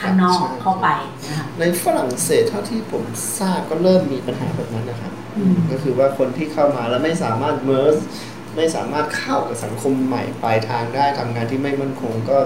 [0.00, 0.88] ข้างนอกใช่เข้าไป
[1.26, 3.04] นะคะในฝรั่งเศสเท่าที่ผม
[3.38, 7.96] ทราบก็เริ่มมีปัญหาแบบนั้นนะครับอืมก็คือว่าคนที่เข้ามาแล้วไม่สามารถเมิร์ส
[8.56, 12.38] ไม่สามารถเข้ากับสังคมใหม่ปลายทางได้ทำงานที่ไม่มั่นคงก็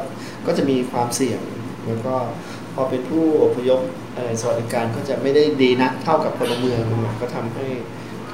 [0.46, 1.40] ก็จะมีความเสี่ยง
[1.86, 2.14] แล้วก็
[2.74, 3.80] พอเป็นผู้อพยพ
[4.14, 6.80] เอ่อสวัสดิการก็จะไม่ได้ดีนักเท่ากับพลเมือง
[7.20, 7.66] ก็ทำให้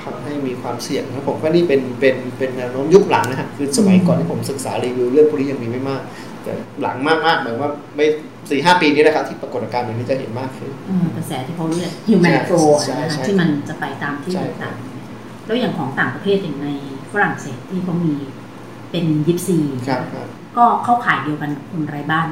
[0.03, 6.03] ทำให้มีความเสี่ยงนะผมว่านี่เป็นเป็นเป็นแนวโน้มยุคหลังนะฮะคือสมัยก่อนที่ผมศึกษารีวิวเรื่องพวกนี้ยังมีไม่มาก
[6.43, 8.07] แต่หลังมากๆหมายว่าไม่
[8.51, 16.69] สี่ห้าปีนี้นะครับที่ปรากฏการณ์แบบนี้จะเห็นมากขึ้นเออกระแสที่เขาเรียก human ใช่ flow ใช่นะคะใช่ที่มันจะไปตามที่ใช่ต่างๆแล้วอย่างของต่างประเทศอย่างใน
[17.13, 18.15] ฝรั่งเศสที่เขามี
[18.91, 22.27] เป็นยิปซีครับครับก็เข้าข่ายเดียวกันกับคนไร้บ้าน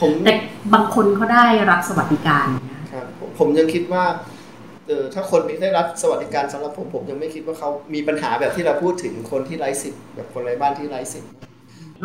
[0.00, 0.32] ผมแต่
[0.74, 4.04] บางคนเขาได้รับสวัสดิการนะครับผมผมยังคิดว่า
[4.88, 11.30] เออถ้าคนได้รับสวัสดิการสำหรับผมผมยังไม่คิดว่าเขามีปัญหาแบบที่เราพูดถึงคนที่ไร้สิทธิ์แบบคนไร้บ้านที่ไร้สิทธิ์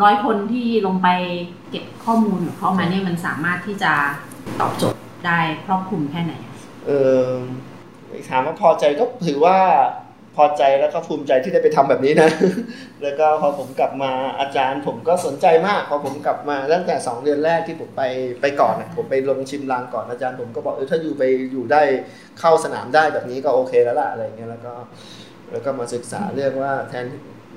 [0.02, 1.08] ร้อยคนที่ลงไป
[1.70, 3.92] เก็บข้อมูลของเขามาเนี่ยมันสามารถที่จะ
[4.60, 6.54] ตอบโจทย์ได้ครอบคลุมแค่ไหนอะ
[6.86, 6.90] เอ
[7.26, 7.28] อ
[8.28, 9.58] ถามว่าพอใจก็ถือว่า
[10.36, 12.30] พอใจแล้วก็ภูมิใจที่ได้ไปทำแบบนี้นะ
[13.02, 14.10] แล้วก็พอผมกลับมา
[14.40, 18.02] อาจารย์ ผมก็สนใจมาก พอผมกลับมาตั้งแต่สองเดือนแรกที่ผมไป
[18.40, 21.22] ไปก่อนอะผมไปลงชิมลางก่อนอาจารย์ผมก็บอกเออถ้าอยู่ไป
[21.52, 21.82] อยู่ได้
[22.40, 24.74] เข้าสนามได้แบบนี้ก็โอเคแล้วล่ะอะไรเงี้ยแล้วก็
[25.50, 27.06] แล้วก็มาศึกษาเรื่องว่าแทน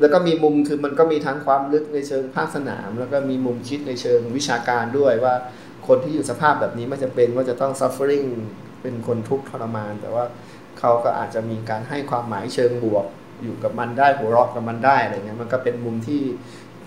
[0.02, 5.36] แล้วก็มีมุมคือมันก็มีทั้งความลึกในเชิงภาคสนาม แล้วก็มีมุมคิดในเชิงวิชาการด้วยว่า
[5.88, 8.28] คนที่อยู่สภาพแบบนี้ไม่จำเป็นว่าจะต้อง suffering
[8.82, 10.24] เป็นคนทุกข์ทรมานแต่ว่า
[10.80, 13.06] เขาก็อาจจะมีการให้ความหมายเชิงบวก
[13.44, 16.22] อยู่กับมันได้หัวเราะกับมันได้อะไรเงี้ยมันก็เป็นมุมที่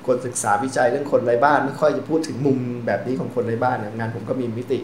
[0.06, 4.78] คนศึกษาวิจัยเรื่องคนไร้บ้านไม่ค่อยจะพูดถึงมุมแบบนี้ของคนไร้บ้านนะงานผมก็มีมิติ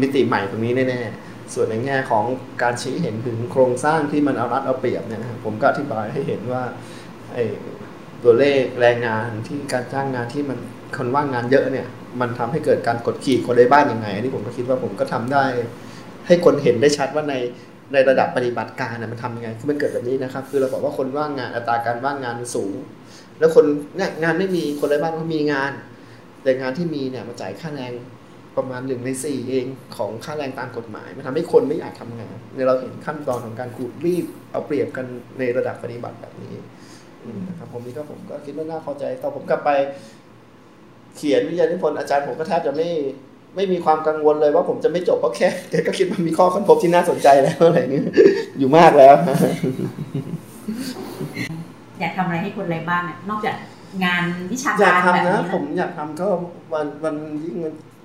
[0.00, 2.24] มิติใหม่ตรงนี้แน่ๆส่วนในแง่ของ
[2.62, 6.62] การชี้เห็นถึงโครงสร้างที่มันเอารัดเอาเปรียบเนี่ยนะผมก็อธิบายให้เห็นว่า
[7.32, 7.44] ไอ้
[8.24, 10.58] ตัวเลขแรงงานที่การจ้างงานที่มัน
[10.96, 11.86] คนว่างงานเยอะเนี่ย
[12.20, 15.44] มันทำให้เกิดการกดขี่คนในบ้านยังไงอันนี้ผมก็คิดว่าผมก็ทำได้
[16.26, 17.34] ให้คนเห็นได้ชัดว่าใน
[17.92, 22.74] ในระดับปฏิบัติการนะมันทำยังไงคือมันเกิดแบบนี้นะครับ คือเราบอกว่าคนว่างงานอัตราการว่างงานมันสูง
[23.38, 23.64] แล้วคน
[23.96, 25.72] เนี่ยงานไม่มีคนไร้บ้านเขามีงาน
[26.42, 27.92] แต่งานที่มีเนี่ยมาจ่ายค่าแรง
[28.56, 29.66] ประมาณหนึ่งในสี่เอง
[29.96, 35.06] ของค่าแรงตามกฎหมาย มันทำให้คนไม่อยากทำงานในเราเห็นขั้นตอนของการขูดรีดเอาเปรียบกัน
[35.38, 36.54] ในระดับปฏิบัติแบบนี้
[37.48, 39.70] นะครับผมนี่ก็ผมก็คิดว่าน่าพอใจตอนผมกลับไป
[41.16, 42.88] เขียนวิทยานิพนธ์อาจารย์ผมก็แทบจะไม่
[43.56, 48.02] ไม่มีความกังวลเลยว่าผมจะไม่จบเพราะแค่แกก็คิดว่ามีข้อค้นพบที่น่าสนใจแล้วอะไรนี้
[48.58, 49.14] อยู่มากแล้ว
[52.00, 53.56] อยากทำอะไรให้คนไร้บ้านนอกจาก
[54.04, 56.26] งานวิชาการแบบนี้นะผมอยากทำก็
[56.72, 57.56] วันวันยิ่ง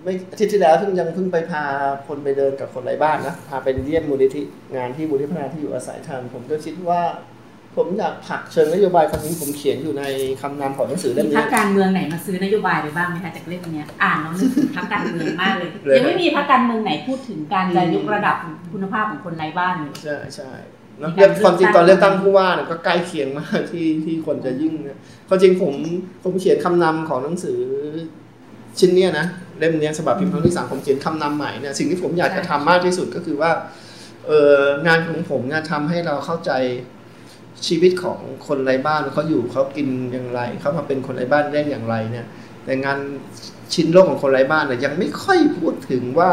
[0.03, 1.63] ไม่อาทิตย์ที่แล้วเพิ่งยังเพิ่งไปพา
[2.07, 4.41] คนไปเดินกับคนไร้บ้านนะพาไปเยี่ยมมูลนิธิ
[4.75, 7.01] งานที่มูลนิธิพัฒนาที่อยู่อาศัยทำผมก็คิดว่า
[7.75, 10.03] ผมอยากผักเชิงนโยบายคำนี้ผมเขียนอยู่ใน
[10.41, 18.35] คำนำของหนังสือเล่มนี้พรรคการเมืองไหนมาซื้อนโยบายไปบ้างไหมคะจากเล่มนี้อ่านแล้วนึกถึงพรรคการเมืองมากเลยยังไม่มีพรรคการเมืองไหนพูดถึงการจะยกระดับ
[18.73, 20.51] คุณภาพของคนไร้บ้านเลยใช่ใช่
[20.97, 24.97] เรื่องความจริงตอนเลือกตั้งผู้ว่าเนี่ยก็ใกล้เคียงมากที่ที่คนจะยิ่งเนี่ย
[25.27, 25.73] ความจริงผม
[26.23, 27.59] ผมเขียนคำนำของหนังสือ
[28.79, 29.25] ชิ้นเนี้ยนะ
[29.59, 33.51] เล่มเนี้ยฉบับพิมพ์ครั้งที่สามผมเขียนคำนำใหม่เนี่ยสิ่งที่ผมอยากจะทำมากที่สุดก็คือว่า
[34.27, 34.57] เออ
[34.87, 36.51] งานของผมเนี่ยทำให้เราเข้าใจ
[37.67, 42.25] ชีวิตของคนไร้บ้านเขาอยู่เขากินอย่างไรเขามาเป็นคนไร้บ้านได้อย่างไรเนี่ย
[42.65, 42.97] แต่งาน
[43.73, 46.31] ชิ้นโลกของคนไร้บ้านเนี่ยยังไม่ค่อยพูดถึงว่า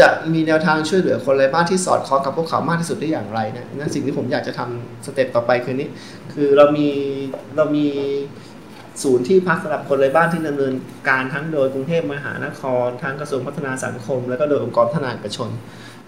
[0.00, 5.88] จะมีแนวทางช่วยเหลือคนไร้บ้านที่สอดคล้องกับพวกเขามากที่สุดได้อย่างไรเนี่ยนั่นสิ่งที่ผมอยากจะทำสเต็ปต่อไปคือนี้
[6.32, 6.88] คือเรามี
[7.56, 7.86] เรามี
[9.02, 10.74] ศูนย์ที่พักสำหรับคนไร้บ้านที่ดำเนิน
[11.08, 15.50] การทั้งโดยกรุงเทพมหานครทั้งกระทรวงพัฒนาสังคม แล้วก็โดยองค์กรพัฒนาเอกชน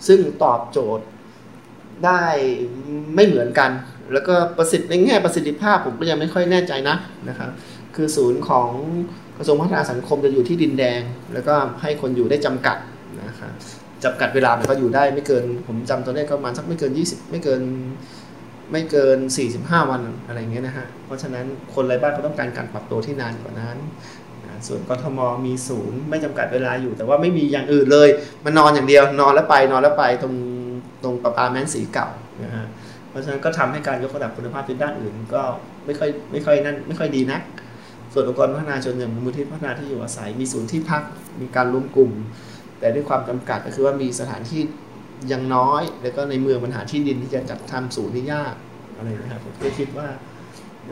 [0.06, 1.04] ซึ่งตอบโจทย์
[2.06, 2.22] ได้
[3.14, 3.70] ไม่เหมือนกัน
[4.12, 6.96] แล้วก็ประสิทธิในแง่ประสิทธิภาพผมก็ยังไม่ค่อยแน่ใจนะ
[7.28, 7.50] นะครับ
[7.96, 8.68] คือศูนย์ของ
[9.38, 11.00] กระทรวงพัฒนาสังคมจะอยู่ที่ดินแดง
[11.32, 12.76] แล้วก็ให้คนอยู่ได้จำกัด
[13.24, 13.52] นะครับ
[14.04, 17.62] จำกัดเวลามันก็อยู่ได้ไม่เกิน ผมจำตัวเลขก็ประมาณสักไม่เกิน 20 ไม่เกิน
[18.72, 19.18] ไม่เกิน
[19.54, 23.76] 45 วันอะไรเงี้ยนะฮะ เพราะฉะนั้นคนไร้บ้านเขาต้องการการปรับตัวที่นานกว่านั้น
[24.66, 28.08] ส่วนกทมมีศูนย์ไม่จำกัดเวลาอยู่ แต่ว่าไม่มีอย่างอื่นเลย
[28.44, 30.34] มันนอนอย่างเดียวนอนแล้วไปนอนแล้วไปตรง
[31.02, 32.08] ตรงประปาแมนสีเก่า
[32.42, 32.66] นะฮะ
[33.08, 35.42] เพราะฉะนั้นก็ทำให้การยกระดับคุณภาพในด้านอื่น ก็
[35.86, 37.42] ไม่ค่อยไม่ค่อยนั่นไม่ค่อยดีนัก
[38.12, 41.02] ส่วนองค์กรพัฒนาชนอย่างมูลที่พัฒนาที่อยู่อาศัย มีศูนย์ที่พัก
[41.40, 42.12] มีการรวมกลุ่ม
[42.80, 44.60] แต่ด้วยความจำกัดก็คือว่ามีสถานที่
[45.32, 48.54] ยังน้อย แล้วก็ในเมืองปัญหาที่ดินที่จะจัดทำศูนย์ที่ยาก
[48.96, 50.08] อะไรนะครับผมก็คิดว่า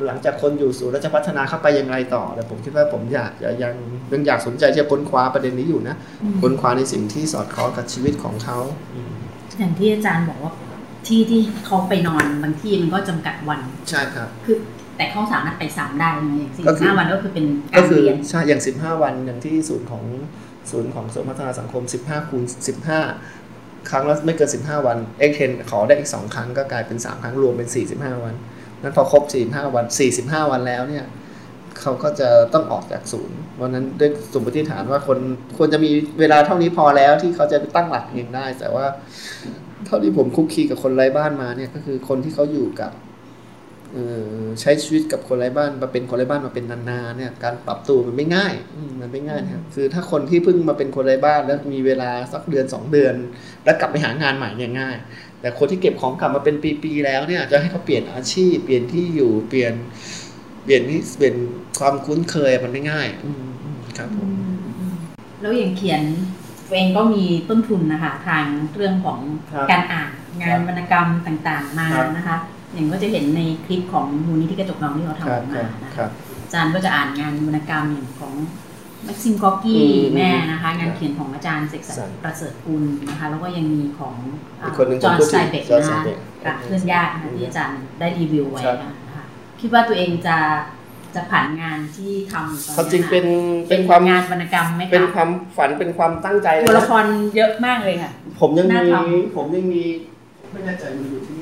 [0.07, 3.75] หลังจากคนอยู่สู่แล้วจะพัฒนาเข้าไปยังไงต่อแต่ผมคิดว่าผมอยากจะยัง
[4.13, 5.97] ยังอยากสนใจที่จะค้นคว้าประเด็นนี้อยู่นะ
[6.43, 8.59] ค้นคว้าในสิ่งที่สอดคล้องกับชีวิตของเขา
[9.59, 10.53] อย่างที่อาจารย์บอกว่า
[11.07, 14.57] ที่ที่เขาไปนอนบางที่มันก็จำกัดวันใช่ครับคือ
[14.97, 20.05] แต่เขาสามารถไปสามได้ไหมอย่างสิบห้าวันก็คือเป็นการเรียนใช่อย่างสิบห้าวันอย่างที่ศูนย์ของ
[20.71, 23.01] ศูนย์ของสมพัฒนาสังคมสิบห้าคูณสิบห้า
[23.91, 28.35] ครั้งละไม่เกิน15วันเอ็กเทนขอได้อีก2ครั้งก็กลายเป็น3ครั้งรวมเป็น45วัน
[28.83, 29.85] นั้นพอครบ45วัน
[30.19, 31.05] 45วันแล้วเนี่ย
[31.83, 35.19] เขาก็จะต้องออกจากศูนย์วันนั้นด้วยสมมติฐานว่าคน
[35.57, 38.87] ควรจะมีเวลาเท่านี้พอแล้วที่เขาจะตั้งหลักเองได้ แต่ว่า
[39.87, 42.93] เท่าที่ผมคุกคีกับคนไร้บ้านมาเนี่ยก็คือคนที่เขาอยู่กับ
[44.61, 48.55] ใช้ชีวิตกับคนไร้บ้านมาเป็นคนไร้บ้านมาเป็นนานๆเนี่ยการปรับตัวมันไม่ง่าย
[49.01, 53.15] มันไม่ง่ายครับคือถ้าคนที่เพิ่งมาเป็นคนไร้บ้านแล้วมีเวลาสักเดือนสองเดือน
[53.65, 54.97] แล้วกลับไปหางานใหม่เนี่ยง่าย
[55.41, 59.75] แต่คนที่เก็บของกลับมาเป็นปีๆแล้วเนี่ยจะให้เขาเปลี่ยนอาชีพเปลี่ยนที่อยู่เปลี่ยน
[60.69, 61.37] เปลี่ยนที่เปลี่ยน
[61.79, 63.07] ความคุ้นเคยมันไม่ง่าย
[63.99, 64.29] ครับผม
[65.41, 66.03] แล้วอย่างเขียน
[66.71, 68.45] เองก็มีต้นทุนนะคะทาง
[68.75, 69.19] เรื่องของ
[69.71, 70.11] การอ่าน
[70.43, 72.37] งานวรรณกรรมต่างๆมานะคะ
[72.73, 76.09] อย่างก็จะเห็นในคลิปของมูลนิธิกระจกเงาที่เขาทำออกมานะคะ
[76.45, 78.35] อาจารย์ก็จะอ่านงานวรรณกรรมอย่างของ
[79.05, 84.15] แม็กซิมกอกี้แม่นะคะงานเขียนของอาจารย์เสกสรรประเสริฐกุลนะคะแล้วก็ยังมีของ
[85.05, 86.01] จอห์นสไตเบกนะคะ
[86.45, 88.93] กับเพื่อนญาตินะที่อาจารย์ได้รีวิวไว้นะ
[89.59, 90.37] คะคิดว่าตัวเองจะ
[91.15, 93.27] จะผ่านงานที่ทำความจริงเป็น
[93.69, 97.05] เป็นความงานวรรณกรรมไหมคะเป็นความฝันเป็นความตั้งใจตัวละคร
[97.37, 98.81] เยอะมากเลยค่ะ ผมยังมี
[99.37, 99.83] ผมยังมี
[100.53, 101.37] ไม่แน่ใจมันอยู่ที่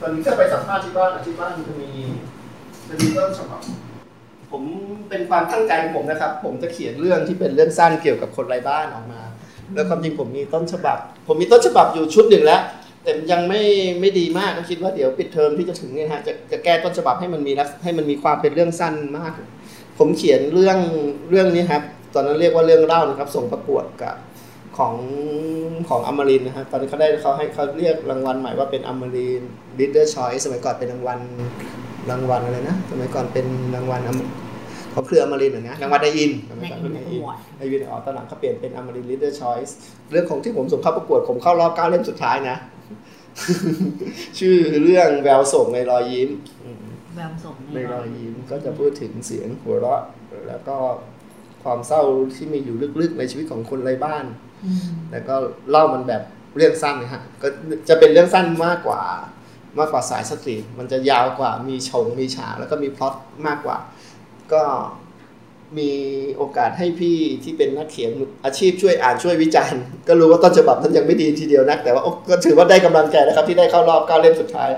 [0.00, 1.90] ตอนนี้ก็ไปสัมภาษณ์ที่บ้านที่บ้านจะมี
[2.88, 3.60] จะมีต้นฉบับ
[4.52, 4.62] ผม
[5.08, 9.22] เป็นความตั้งใจของผมนะครับ ผมจะเขียนเรื่องที่เป็นเรื่องสั้นเกี่ยวกับคนไร้บ้านออกมา
[9.74, 12.62] แล้วความจริงผมมีต้นฉบับ ผมมีต้นฉบับอยู่ชุดหนึ่งแล้ว
[13.02, 13.62] แต่ยังไม่
[14.00, 19.32] ไม่ดีมากก็คิดว่าเดี๋ยวปิดเทอมที่จะถึงเนี่ยฮะจะจะแก้ต้นฉบับให้มันมีให้มันมีความเป็นเรื่องสั้นมาก
[19.98, 20.78] ผมเขียนเรื่อง
[21.30, 21.82] เรื่องนี้ครับ
[22.14, 24.16] ตอนนั้นเรียกว่าเรื่องเล่านะครับ ส่งประกวดกับ
[24.78, 24.94] ของ
[25.88, 29.42] ของอมรินทร์นะครับตอนนี้เขาได้เขาให้เขาเรียกรางวัลใหม่ว่าเป็นอมริน
[29.78, 31.18] ทร์ Readers' Choice สมัยก่อนเป็นรางวัล
[32.10, 34.00] รางวัลอะไรนะสมัยก่อนเป็นรางวัล
[34.92, 37.20] เขาเครืออมรินทร์นะรางวัลนายอินทร์สมัยก่อนเป็นนายอิน
[37.58, 39.76] ทร์นายอินทร์อ๋อตอนหลังเขาเปลี่ยนเป็นอมรินทร์ Readers' Choice
[40.10, 42.56] เรื่องของที่ผมส่งเข้าประกวดผมเข้ารอบเก้าเล่มสุดท้ายนะ
[44.38, 46.30] ชื่อเรื่องแววส่งในรอยยิ้ม
[47.16, 50.02] แววส่งในรอยยิ้มก็จะพูดถึงเสียงหัวเราะ
[50.48, 50.76] แล้วก็
[51.62, 52.02] ความเศร้า
[52.34, 54.24] ที่มีอยู่ลึกๆในชีวิตของคนไร้บ้าน
[55.12, 55.34] แล้วก็
[55.70, 56.22] เล่ามันแบบ
[56.56, 57.48] เรื่องสั้นนะฮะ ก็
[57.88, 59.02] จะเป็นเรื่องสั้นมากกว่า
[59.78, 63.14] มากกว่าสายสตรีทมันจะยาวกว่ามีชงมีฉากแล้วก็มีพล็อต
[63.46, 63.78] มากกว่า
[64.52, 64.62] ก็
[65.78, 65.90] มี
[66.36, 68.10] โอกาสให้พี่ที่เป็นนักเขียน
[68.44, 74.70] อาชีพช่วยอ่านช่วยวิจารณ์ ก็รู้ว่าต้นฉบับนั้นยังไม่ดีทีเดียวนัก แต่ว่าก็ถือว่าได้กำลังใจนะครับ ที่ได้เข้ารอบเก้าเล่มสุดท้าย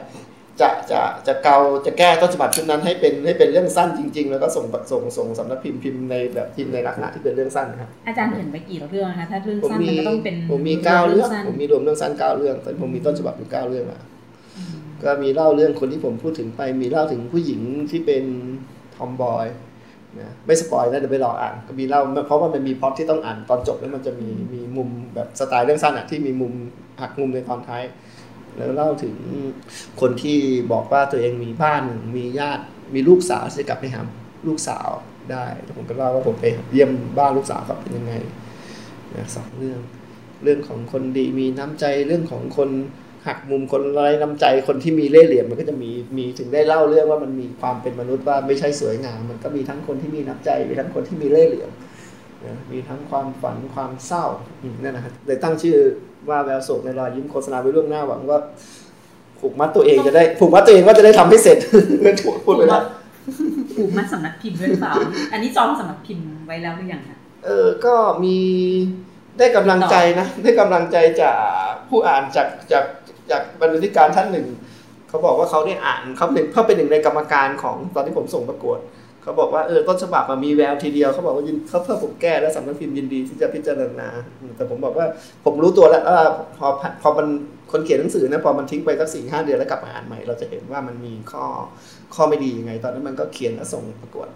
[0.61, 14.01] จะจะจะเกาจะแก้ต้นฉบับชุดนั้นให้เป็นให้เป็นเรื่องสั้นจริง ๆ แล้วก็ส่งส่งส่งสำนักพิมพ์พิมพ์ในแบบพิมพ์ในลักษณะที่เป็นเรื่องสั้นครับอาจารย์เขียนไปกี่เรื่องคะถ้าเรื่องสั้นมันก็ต้องเป็นผมมีเก้าเรื่องผมมีรวมเรื่องสั้นเก้าเรื่องแต่ผมมีต้นฉบับอยู่เก้าเรื่องอะ
[15.03, 18.25] ก็มีเล่าเรื่องคนที่ผมพูดถึงไป มีเล่าถึงผู้หญิงที่เป็น
[18.97, 19.47] ทอมบอย
[20.21, 26.53] นะไม่สปอยนะเดี๋ยวไปรออ่านก็มีเล่าเพราะว่ามันมีพ็อดที่ต้องอ่านตอนจบแล้วมันจะมีมีมุมแบบสไตล์เรื่องสั้นอะที่มีมุม
[27.01, 27.83] หักมุมในตอนท้าย
[28.57, 29.15] แล้วเล่าถึง
[30.01, 30.39] คนที่
[30.73, 31.83] บอกว่าตัวเองมีบ้าน
[32.17, 34.01] มีญาติมีลูกสาวจะกลับไปหา
[34.47, 34.89] ลูกสาว
[35.33, 35.45] ได้
[35.77, 38.13] ผมก็เล่าว่าผมไปเยี่ยมบ้านลูกสาวเขาเป็นยังไง
[39.15, 39.81] นะสองเรื่อง
[40.43, 42.71] เรื่องของคนดีมีน้ำใจเรื่องของคน
[43.27, 51.71] หักมุมคนไร้น้ำใจคนที่มีเล่ห์เหลี่ยมมันก็จะมีมีถึงได้เล่าเรื่องว่ามันมีความเป็นมนุษย์ว่าไม่ใช่สวยงาม มันก็มีทั้งคนที่มีน้ำใจมีทั้งคนที่มีเล่ห์เหลี่ยม
[52.73, 54.25] มีทั้งความฝันความเศร้า
[54.83, 55.77] นั่นนะครับเลยตั้งชื่อ
[56.29, 58.39] ว่าแววโศกในรอยยิ้มโฆษณาไว้ล่วงหน้าหวังว่า
[59.41, 61.59] ผูกมัดตัวเองจะได้ผูกมัดตัวเองว่าจะได้ทำให้เสร็จ
[62.03, 62.83] เรื่องพูดไปแล้ว
[63.77, 64.93] ผูกมัดสำนักพิมพ์ด้วยเปล่า
[65.33, 67.95] อันนี้จองสำนักพิมพ์ไว้แล้วหรือยังคะเออก็
[68.25, 68.37] มี
[69.39, 71.39] ได้กำลังใจนะ ได้กำลังใจจาก
[71.89, 72.85] ผู้อ่านจากจาก
[73.31, 74.49] จากบรรณาธิการท่านหนึ่ง
[75.09, 78.81] เขาบอกว่าเขาได้อ่านเขาเป็นเขาเป็นหนึ่งในกรรมการของตอนที่ผมส่งประกวด
[79.23, 84.09] เขาบอกว่าเออต้นฉบับมีแววทีเดียวเขาบอกว่ายินเขาเพิ่มผมแก้แล้วสำนักพิมพ์ยินดีที่จะพิจารณา
[84.57, 85.07] แต่ผมบอกว่า
[85.45, 86.21] ผมรู้ตัวแล้วว่า
[86.59, 86.67] พอ
[87.03, 87.27] พอมัน
[87.73, 91.45] คนเขียนหนังสือนะพอมันทิ้งไปสักสี่ห้าเดือนแล้วกลับมาอ่านใหม่เราจะเห็นว่ามันมีข้อ
[92.15, 94.29] ข้อไม่ดียังไง ตอนนั้นมันก็เขียนแล้วส่งประกวด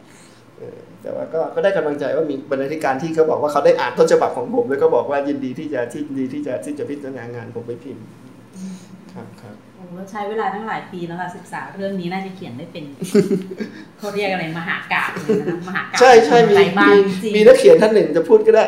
[1.02, 8.04] แต่ว่าก็ก็ได้กำลังใจว่ามีบรรณาธิการที่เขาบอกว่าเขาได้อ่านต้นฉบับของผมแล้วก็บอกว่ายินดีที่จะที่ดีที่จะที่จะพิจารณางานผมไปพิมพ์
[9.88, 12.84] ครับโอ้ใช้เวลาตั้งหลายปีแล้วค่ะศึกษาเรื่องนี้น่าจะเขียนได้เป็น
[13.98, 16.90] เขาเรียกอะไรมหากาบเลยนะมหากาบใช่ใช่มีมี
[17.36, 18.64] มีนักเขียนท่านหนึ่งจะพูดก็ได้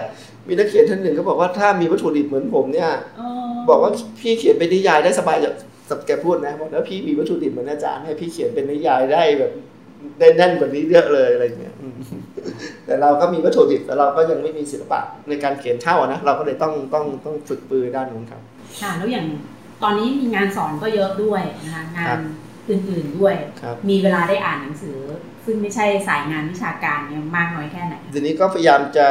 [0.49, 2.91] มีนักเขียนท่านหนึ่งเขาบอกว่าถ้ามีวัตถุดิบเหมือนผมเนี่ย
[3.71, 5.51] บอกว่าพี่เขียนเป็นนิยายได้สบายจะ
[5.91, 9.53] สับแกพูดนะบอกแล้วพี่มีวัตถุดิบเหมือนอาจารย์ให้พี่เขียนเป็นนิยายได้แบบ
[10.19, 11.75] ได้แน่นกว่านี้เยอะเลยอะไรเงี้ย
[12.87, 18.41] แต่เราก็มีวัตถุดิบแต่เราก็ยังไม่มีศิลปะในการเขียนเท่านะเราก็เลยต้องต้องต้องฝึกปือด้านนู้นครับ
[18.81, 19.27] ค่ะแล้วอย่าง
[19.83, 22.19] ตอนนี้มีงานสอนก็เยอะด้วยนะคะงาน
[22.71, 23.35] อื่นๆด้วย
[23.89, 24.99] มีเวลาได้อ่านหนังสือ
[25.45, 29.07] ซึ่งไม่ใช่สายงานวิชาการเนี่ยมากน้อยแค่ไหนทีนี้ก็พยายามจะ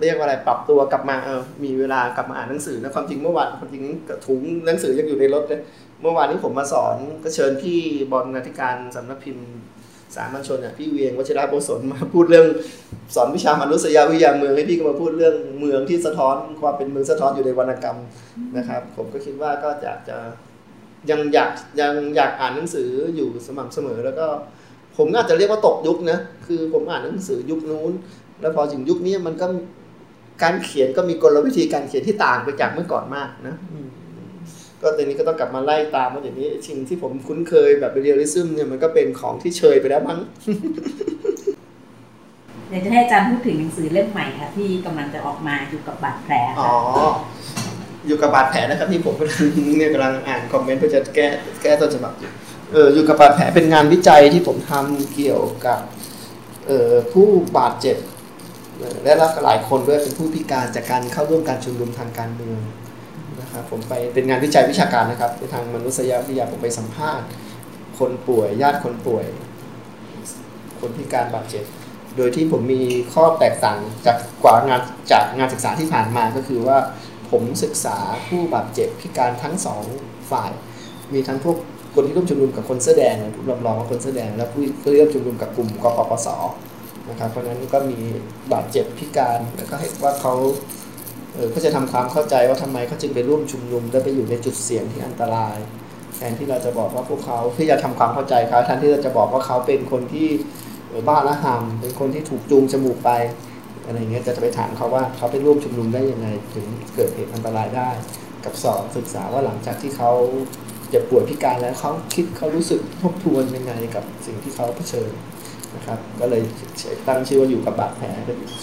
[0.00, 3.84] เรียกว่าอะไรปรับตัวกลับมาเออมีเวลากลับมาอ่านหนังสือนะความจริงเมื่อวานความจริง
[4.26, 5.60] ถุงหนังสือยังอยู่ในรถเลย
[6.02, 7.78] เมื่อวานนี้ผมมาสอนก็เชิญพี่
[8.12, 9.48] บอลนาธิการสำนักพิมพ์
[10.14, 12.46] สามัญชนอะพี่เวียงวชิระโบสนมาพูดเรื่อง
[13.14, 17.98] สอนวิชามนุษยวิทยาเมืองให้พี่ก็มาพูดเรื่องเมืองที่สะท้อนความเป็นเมืองสะท้อนอยู่ในวรรณกรรม
[18.56, 20.16] นะครับ ผมก็คิดว่าก็จะจะ
[21.10, 21.50] ยังอยาก
[21.80, 24.26] ยังอยากอ่านหนังสืออยู่สม่ำเสมอ แล้วก็
[24.96, 27.92] ผมอาจจะเรียกว่าตกยุคนะคือผมอ่านหนังสือยุคนู้น
[28.40, 29.46] แล้วพอถึงยุคนี้มันก็
[30.42, 33.56] การเขียนก็มีกลวิธีการเขียนที่ต่างไปจากเมื่อก่อนมากนะ
[34.82, 40.18] ก็ตอนนี้ก็ต้องกลับมาไล่ตามว่าอย่างนี้สิ่งที่ผมคุ้นเคยแบบ realism เนี่ยมันก็เป็นของที่เชยไปแล้วมั้ง
[42.68, 46.72] เดี๋ยวจะให้อาจารย์พูดถึงหนังสือเล่มใหม่ค่ะที่กำลังจะออกมาอยู่กับบาดแผลอ๋อ
[48.06, 49.42] อยู่กับบาดแผลนะครับที่ผมกำลัง
[49.78, 51.26] เนี่ยกำลังอ่าน comment เพื่อจะแก้
[51.62, 52.30] แก้ต้นฉบับอยู่
[52.72, 55.80] เอออยู่กับบาดแผลเป็นงานวิจัยที่ผมทำเกี่ยวกับ
[56.66, 57.26] เอ่อผู้
[57.58, 57.96] บาดเจ็บ
[59.02, 59.12] และ
[59.44, 62.60] หลายคนด้วยเป็นผู้พิการจากการเข้าร่วมการชุมนุมทางการเมือง
[63.56, 67.26] นะครับผมไปเป็นงานวิจัยวิชาการนะครับในทางมนุษยวิทยาผมไปสัมภาษณ์
[67.98, 69.24] คนป่วยญาติคนป่วย
[70.80, 71.64] คนพิการบาดเจ็บ
[72.16, 72.82] โดยที่ผมมี
[73.12, 74.80] ข้อแตกต่างจากกว่างาน
[75.12, 76.78] จากงานศึกษาที่ผ่านมาก็คือว่า
[77.30, 77.98] ผมศึกษา
[78.28, 79.82] ผู้บาดเจ็บพิการทั้งสอง
[80.30, 80.50] ฝ่าย
[81.12, 81.56] มีทั้งพวก
[81.94, 86.28] คนที่ร่วมชุมนุมกับคนเสื้อแดงผู้รับรองว่าคนเสื้อแดง และผู้ที่ร่วมชุมนุมกับกลุ่มกปปส
[87.08, 87.98] นะครับเพราะนั้นก็มี
[88.52, 90.34] บาดเจ็บพิการแล้วก็เห็นว่าเขา
[91.54, 95.56] ก็จะทำความเข้าใจว่าทำไมเขาจึงไปร่วมชุมนุมและไปอยู่ในจุดเสี่ยงที่อันตราย
[96.16, 100.28] แทนที่เราจะบอกว่าพวกเขาเพื่อจะทำความเข้าใจเขาแทนที่เราจะบอกว่าเขาเป็นคนที่
[101.08, 103.10] บ้าละหำเป็นคนที่ถูกจูงจมูกไป
[103.86, 107.90] อะไรเงี้ยจะจะไปถามเขาว่าเขาไปร่วมชุมนุมได้ยังไง ถึงเกิดเหตุอันตรายได้
[108.44, 110.12] กับสองศึกษาว่าหลังจากที่เขา
[110.92, 115.10] จะป่วยพิการแล้วเขาคิดเขารู้สึกทบทวนยังไงกับสิ่งที่เขาเผชิญ
[115.76, 116.42] นะครับก็เลย
[117.08, 118.06] ตั้งชื่อว่าอยู่กับบาดแผล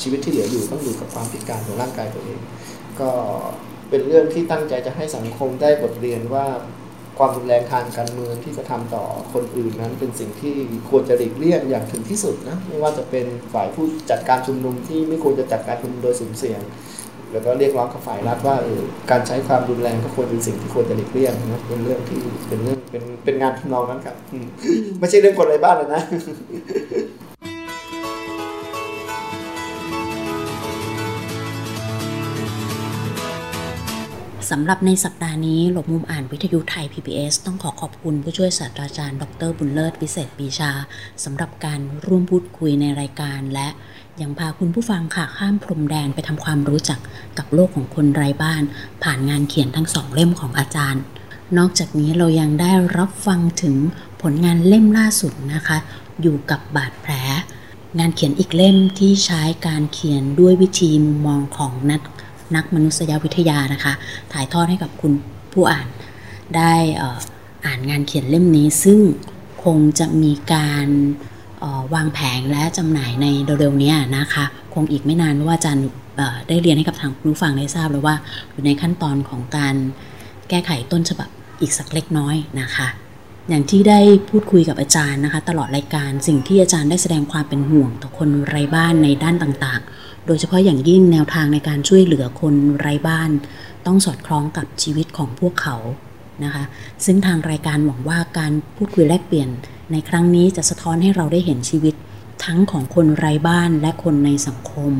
[0.01, 2.39] ชีวิตที่เหลืออยู่ต้องอยู่กับความพิการของร่างกายตัวเอง
[2.99, 3.09] ก็
[3.89, 6.45] เป็นเรื่องที่ตั้งใจจะให้สังคมได้บทเรียนว่า
[7.19, 10.55] ความรุนแรงทางการเมืองที่จะทำต่อคนอื่นนั้นเป็นสิ่งที่
[10.89, 16.61] ควรจะหลีกเลี่ยงอย่างถึงที่สุดนะไม่ว่าจะเป็นฝ่ายผู้จัดการชุมนุมที่ไม่ควรจะจัดการชุมนุมโดยสุ่มเสี่ยง
[17.33, 18.81] แล้วก็เรียกร้องกับฝ่ายรัฐว่าเออ
[19.11, 24.15] การใช้ความรุนแรงก็ควรเป็นสิ่งที่ควรจะหลีกเลี่ยงนะเป็นเรื่องที่เป็นเรื่องเป็นเป็นงานทำนองนั้นครับ
[24.99, 26.01] ไม่ใช่เรื่องคนไร้บ้านเลยนะ
[34.51, 40.71] สำหรับในสัปดาห์นี้หลบมุมอ่านวิทยุไทย PBS ต้องขอขอบคุณผู้ช่วยศาสตราจารย์ ดรบุญเลิศวิเศษปีชา
[41.23, 43.67] สำหรับการร่วมพูดคุยในรายการและ
[44.21, 46.99] ยังพาคุณผู้ฟังค่ะข้ามพรมแดนไปทำความรู้จัก
[47.37, 48.63] กับโลกของคนไร้บ้าน
[49.03, 51.03] ผ่านงานเขียนทั้งสองเล่มของอาจารย์
[51.57, 53.75] นอกจากนี้เรายังได้รับฟังถึง
[54.21, 55.77] ผลงานเล่มล่าสุดนะคะ
[56.21, 57.13] อยู่กับบาดแผล
[57.99, 62.01] งานเขียนอีกเล่มที่ใช้การเขียนด้วยวิธีมุมมองของนัก
[62.55, 63.93] นักมนุษยวิทยานะคะ
[64.33, 65.13] ถ่ายทอดให้กับคุณ
[65.53, 65.87] ผู้อ่าน
[66.55, 66.73] ได้
[67.65, 68.99] อ่านงานเขียนเล่มนี้ซึ่ง
[69.63, 70.87] คงจะมีการ
[71.93, 73.27] วางแผงและจำหน่ายใน
[73.59, 75.85] เร็วๆนี้นะคะ คงอีกไม่นานว่าอาจารย์
[76.47, 78.15] ได้เรียนให้กับทางผู้ฟังได้ทราบแล้วว่า
[78.51, 79.75] อยู่ในขั้นตอนของการ
[80.49, 81.29] แก้ไขต้นฉบับ
[81.61, 82.87] อีกสักเล็กน้อยนะคะ
[83.49, 83.99] อย่างที่ได้
[84.29, 93.31] พูดคุยกับอาจารย์นะคะ ตลอดรายการสิ่งที่อาจารย์ได้แสดงความเป็นห่วงต่อคนไร้บ้านในด้านต่างๆ โดยเฉพาะอย่างยิ่งแนวทางในการช่วยเหลือคนไร้บ้าน
[93.85, 95.75] ต้องสอดคล้องกับชีวิตของพวกเขา
[96.43, 96.63] นะคะ
[97.05, 99.49] ซึ่งทางรายการหวังว่าการพูดคุยแลกเปลี่ยน
[99.91, 101.95] ในครั้งนี้จะสะท้อนให้เราได้เห็นชีวิต
[102.45, 104.91] ทั้งของคนไร้บ้านและคนในสังคม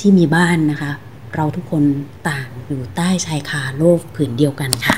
[0.00, 0.92] ที่มีบ้านนะคะ
[1.34, 1.84] เราทุกคน
[2.28, 4.96] ต่างอยู่ใต้ชายคาโลกผืนเดียวกันค่ะ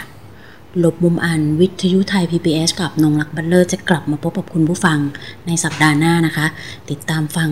[0.79, 4.99] หลบมุมอันวิทยุไทย PBS กับนงรักบัลเลอร์จะกลับมาพบกับคุณผู้ฟัง
[5.47, 6.47] ในสัปดาห์หน้านะคะ
[6.91, 7.49] ติดตามฟัง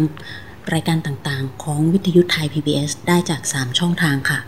[0.72, 4.38] รายการต่างๆ ของวิทยุไทย PBS ได้จาก 3 ช่องทางค่ะ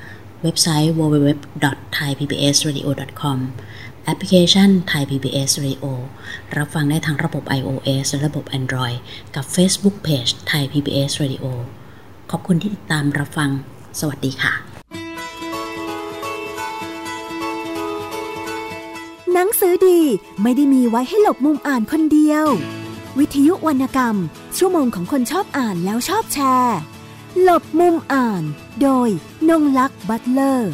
[0.42, 3.38] เว็บไซต์ www.thaipbsradio.com
[4.08, 5.84] แอปพลิเคชัน Thai PBS Radio
[6.56, 8.98] รับฟังได้ทางระบบ iOS และระบบ Android
[9.34, 11.44] กับ Facebook Page Thai PBS Radio
[12.30, 13.50] ขอบคุณที่ติดตามรับฟัง
[14.00, 14.52] สวัสดีค่ะ
[19.32, 20.00] หนังสือดี
[20.42, 22.46] ไม่ได้มีไว้ให้หลบมุมอ่านคนเดียว
[23.18, 24.16] วิทยุวรรณกรรม
[24.58, 26.78] ชั่วโมงของคนชอบอ่านแล้วชอบแชร์
[27.42, 28.42] หลบมุมอ่าน
[28.82, 29.08] โดย
[29.48, 30.72] นงลักษ์บัตเลอร์